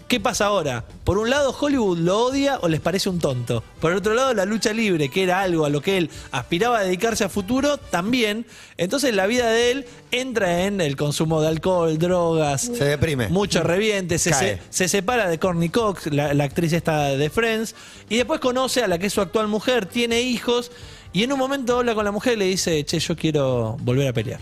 ¿Qué 0.07 0.19
pasa 0.19 0.45
ahora? 0.45 0.85
Por 1.03 1.17
un 1.17 1.31
lado, 1.31 1.55
Hollywood 1.59 1.97
lo 1.97 2.19
odia 2.25 2.59
o 2.61 2.67
les 2.67 2.79
parece 2.79 3.09
un 3.09 3.17
tonto. 3.17 3.63
Por 3.81 3.91
el 3.91 3.97
otro 3.97 4.13
lado, 4.13 4.35
la 4.35 4.45
lucha 4.45 4.71
libre, 4.71 5.09
que 5.09 5.23
era 5.23 5.41
algo 5.41 5.65
a 5.65 5.69
lo 5.69 5.81
que 5.81 5.97
él 5.97 6.11
aspiraba 6.31 6.77
a 6.77 6.83
dedicarse 6.83 7.23
a 7.23 7.29
futuro, 7.29 7.77
también. 7.77 8.45
Entonces, 8.77 9.15
la 9.15 9.25
vida 9.25 9.49
de 9.49 9.71
él 9.71 9.85
entra 10.11 10.65
en 10.65 10.79
el 10.79 10.95
consumo 10.95 11.41
de 11.41 11.47
alcohol, 11.47 11.97
drogas. 11.97 12.61
Se 12.61 12.85
deprime. 12.85 13.29
Mucho 13.29 13.63
reviente. 13.63 14.19
Se, 14.19 14.29
Cae. 14.29 14.57
se- 14.57 14.61
se 14.69 14.87
separa 14.89 15.27
de 15.27 15.39
Courtney 15.39 15.69
Cox, 15.69 16.05
la, 16.13 16.35
la 16.35 16.43
actriz 16.43 16.71
esta 16.73 17.05
de 17.09 17.29
Friends. 17.31 17.73
Y 18.07 18.17
después 18.17 18.39
conoce 18.39 18.83
a 18.83 18.87
la 18.87 18.99
que 18.99 19.07
es 19.07 19.13
su 19.13 19.21
actual 19.21 19.47
mujer, 19.47 19.87
tiene 19.87 20.21
hijos. 20.21 20.71
Y 21.13 21.23
en 21.23 21.33
un 21.33 21.39
momento 21.39 21.79
habla 21.79 21.95
con 21.95 22.05
la 22.05 22.11
mujer 22.11 22.33
y 22.33 22.37
le 22.37 22.45
dice: 22.45 22.83
Che, 22.85 22.99
yo 22.99 23.15
quiero 23.15 23.75
volver 23.81 24.07
a 24.09 24.13
pelear. 24.13 24.39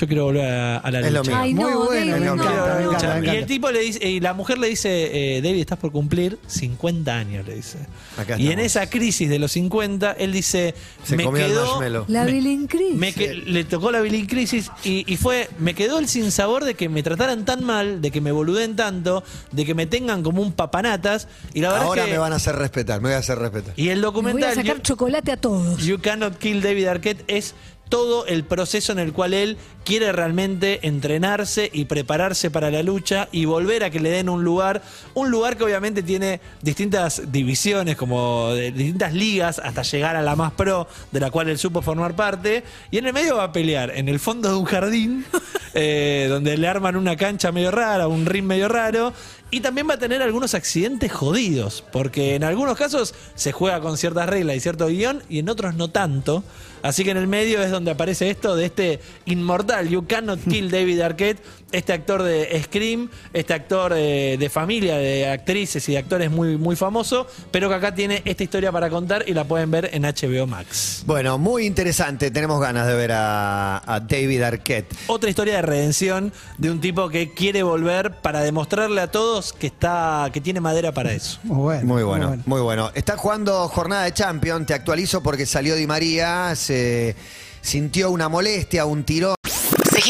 Yo 0.00 0.06
quiero 0.06 0.24
volver 0.24 0.46
a, 0.50 0.78
a 0.78 0.90
la 0.90 1.00
Es 1.00 1.12
lo 1.12 1.18
lucha. 1.22 1.40
Ay, 1.42 1.52
Muy 1.52 1.70
no, 1.70 1.84
bueno, 1.84 1.90
David, 2.10 2.12
me 2.12 2.26
no, 2.26 2.32
encanta, 2.34 2.54
no, 2.54 2.74
me 2.78 2.84
no. 2.84 2.88
encanta, 2.92 3.14
me 3.20 3.26
Y 3.26 3.36
el 3.36 3.44
tipo 3.46 3.70
le 3.70 3.80
dice, 3.80 4.08
y 4.08 4.20
la 4.20 4.32
mujer 4.32 4.56
le 4.58 4.68
dice, 4.68 5.36
eh, 5.36 5.42
David, 5.42 5.60
estás 5.60 5.78
por 5.78 5.92
cumplir 5.92 6.38
50 6.46 7.14
años, 7.14 7.46
le 7.46 7.54
dice. 7.56 7.78
Acá 8.16 8.38
y 8.38 8.46
en 8.46 8.58
estamos. 8.60 8.66
esa 8.66 8.88
crisis 8.88 9.28
de 9.28 9.38
los 9.38 9.52
50, 9.52 10.12
él 10.12 10.32
dice, 10.32 10.74
Se 11.04 11.16
me 11.16 11.24
comió 11.24 11.44
el 11.44 11.50
quedó, 11.52 11.64
marshmallow. 11.66 12.04
La 12.08 12.24
me- 12.24 12.32
billing 12.32 12.68
me 12.96 13.12
que- 13.12 13.34
le 13.34 13.64
tocó 13.64 13.90
la 13.90 14.00
billing 14.00 14.26
crisis 14.26 14.70
y, 14.84 15.04
y 15.12 15.16
fue, 15.18 15.50
me 15.58 15.74
quedó 15.74 15.98
el 15.98 16.08
sinsabor 16.08 16.64
de 16.64 16.72
que 16.74 16.88
me 16.88 17.02
trataran 17.02 17.44
tan 17.44 17.62
mal, 17.62 18.00
de 18.00 18.10
que 18.10 18.22
me 18.22 18.32
boluden 18.32 18.76
tanto, 18.76 19.22
de 19.52 19.64
que 19.66 19.74
me 19.74 19.84
tengan 19.86 20.22
como 20.22 20.40
un 20.40 20.52
papanatas. 20.52 21.28
Y 21.52 21.60
la 21.60 21.72
verdad 21.72 21.86
Ahora 21.86 22.02
es 22.02 22.06
que, 22.06 22.12
me 22.12 22.18
van 22.18 22.32
a 22.32 22.36
hacer 22.36 22.56
respetar, 22.56 23.02
me 23.02 23.08
voy 23.10 23.16
a 23.16 23.18
hacer 23.18 23.38
respetar. 23.38 23.74
y 23.76 23.88
el 23.90 24.00
Les 24.00 24.00
voy 24.00 24.00
a 24.00 24.02
documental 24.06 24.54
sacar 24.54 24.76
You- 24.76 24.82
chocolate 24.82 25.32
a 25.32 25.36
todos. 25.36 25.84
You 25.84 25.98
Cannot 26.00 26.38
Kill 26.38 26.62
David 26.62 26.86
Arquette 26.86 27.22
es 27.28 27.54
todo 27.90 28.24
el 28.26 28.44
proceso 28.44 28.92
en 28.92 29.00
el 29.00 29.12
cual 29.12 29.34
él 29.34 29.58
quiere 29.84 30.12
realmente 30.12 30.86
entrenarse 30.86 31.68
y 31.72 31.86
prepararse 31.86 32.50
para 32.50 32.70
la 32.70 32.82
lucha 32.82 33.28
y 33.32 33.44
volver 33.44 33.82
a 33.82 33.90
que 33.90 33.98
le 33.98 34.10
den 34.10 34.28
un 34.28 34.44
lugar, 34.44 34.82
un 35.14 35.30
lugar 35.30 35.56
que 35.56 35.64
obviamente 35.64 36.02
tiene 36.02 36.40
distintas 36.62 37.32
divisiones, 37.32 37.96
como 37.96 38.50
de 38.50 38.70
distintas 38.70 39.12
ligas, 39.12 39.58
hasta 39.58 39.82
llegar 39.82 40.16
a 40.16 40.22
la 40.22 40.36
más 40.36 40.52
pro, 40.52 40.86
de 41.10 41.20
la 41.20 41.30
cual 41.30 41.48
él 41.48 41.58
supo 41.58 41.82
formar 41.82 42.14
parte, 42.14 42.62
y 42.90 42.98
en 42.98 43.06
el 43.06 43.12
medio 43.12 43.36
va 43.36 43.44
a 43.44 43.52
pelear 43.52 43.90
en 43.90 44.08
el 44.08 44.20
fondo 44.20 44.48
de 44.50 44.54
un 44.54 44.64
jardín, 44.64 45.26
eh, 45.74 46.26
donde 46.28 46.56
le 46.56 46.68
arman 46.68 46.94
una 46.94 47.16
cancha 47.16 47.50
medio 47.50 47.72
rara, 47.72 48.06
un 48.06 48.24
ring 48.26 48.44
medio 48.44 48.68
raro, 48.68 49.12
y 49.50 49.60
también 49.60 49.88
va 49.88 49.94
a 49.94 49.98
tener 49.98 50.22
algunos 50.22 50.54
accidentes 50.54 51.12
jodidos, 51.12 51.84
porque 51.92 52.34
en 52.36 52.44
algunos 52.44 52.76
casos 52.76 53.14
se 53.34 53.52
juega 53.52 53.80
con 53.80 53.96
ciertas 53.96 54.28
reglas 54.28 54.56
y 54.56 54.60
cierto 54.60 54.86
guion, 54.86 55.22
y 55.28 55.40
en 55.40 55.48
otros 55.48 55.74
no 55.74 55.88
tanto. 55.88 56.44
Así 56.82 57.04
que 57.04 57.10
en 57.10 57.16
el 57.16 57.26
medio 57.26 57.62
es 57.62 57.70
donde 57.70 57.90
aparece 57.90 58.30
esto 58.30 58.56
de 58.56 58.66
este 58.66 59.00
inmortal, 59.26 59.88
You 59.88 60.06
Cannot 60.06 60.40
Kill 60.48 60.70
David 60.70 61.00
Arquette, 61.00 61.42
este 61.72 61.92
actor 61.92 62.22
de 62.22 62.60
Scream, 62.64 63.08
este 63.32 63.54
actor 63.54 63.92
eh, 63.96 64.36
de 64.38 64.50
familia 64.50 64.96
de 64.98 65.28
actrices 65.28 65.88
y 65.88 65.92
de 65.92 65.98
actores 65.98 66.30
muy, 66.30 66.56
muy 66.56 66.76
famoso, 66.76 67.26
pero 67.50 67.68
que 67.68 67.74
acá 67.74 67.94
tiene 67.94 68.22
esta 68.24 68.42
historia 68.42 68.72
para 68.72 68.90
contar 68.90 69.24
y 69.26 69.34
la 69.34 69.44
pueden 69.44 69.70
ver 69.70 69.90
en 69.92 70.02
HBO 70.02 70.46
Max. 70.46 71.02
Bueno, 71.06 71.38
muy 71.38 71.66
interesante. 71.66 72.30
Tenemos 72.30 72.60
ganas 72.60 72.86
de 72.86 72.94
ver 72.94 73.12
a, 73.12 73.82
a 73.86 74.00
David 74.00 74.42
Arquette. 74.42 74.94
Otra 75.06 75.30
historia 75.30 75.56
de 75.56 75.62
redención 75.62 76.32
de 76.58 76.70
un 76.70 76.80
tipo 76.80 77.08
que 77.08 77.32
quiere 77.32 77.62
volver 77.62 78.16
para 78.20 78.40
demostrarle 78.40 79.00
a 79.00 79.10
todos 79.10 79.52
que 79.52 79.66
está, 79.66 80.28
que 80.32 80.40
tiene 80.40 80.60
madera 80.60 80.92
para 80.92 81.12
eso. 81.12 81.38
Muy 81.44 81.56
bueno. 81.56 81.86
Muy 81.86 82.02
bueno, 82.02 82.42
muy 82.46 82.60
bueno. 82.60 82.90
Está 82.94 83.16
jugando 83.16 83.68
jornada 83.68 84.04
de 84.04 84.14
Champions. 84.14 84.66
Te 84.66 84.74
actualizo 84.74 85.22
porque 85.22 85.46
salió 85.46 85.74
Di 85.74 85.86
María, 85.86 86.54
se 86.54 87.14
sintió 87.62 88.10
una 88.10 88.28
molestia, 88.28 88.86
un 88.86 89.04
tirón. 89.04 89.34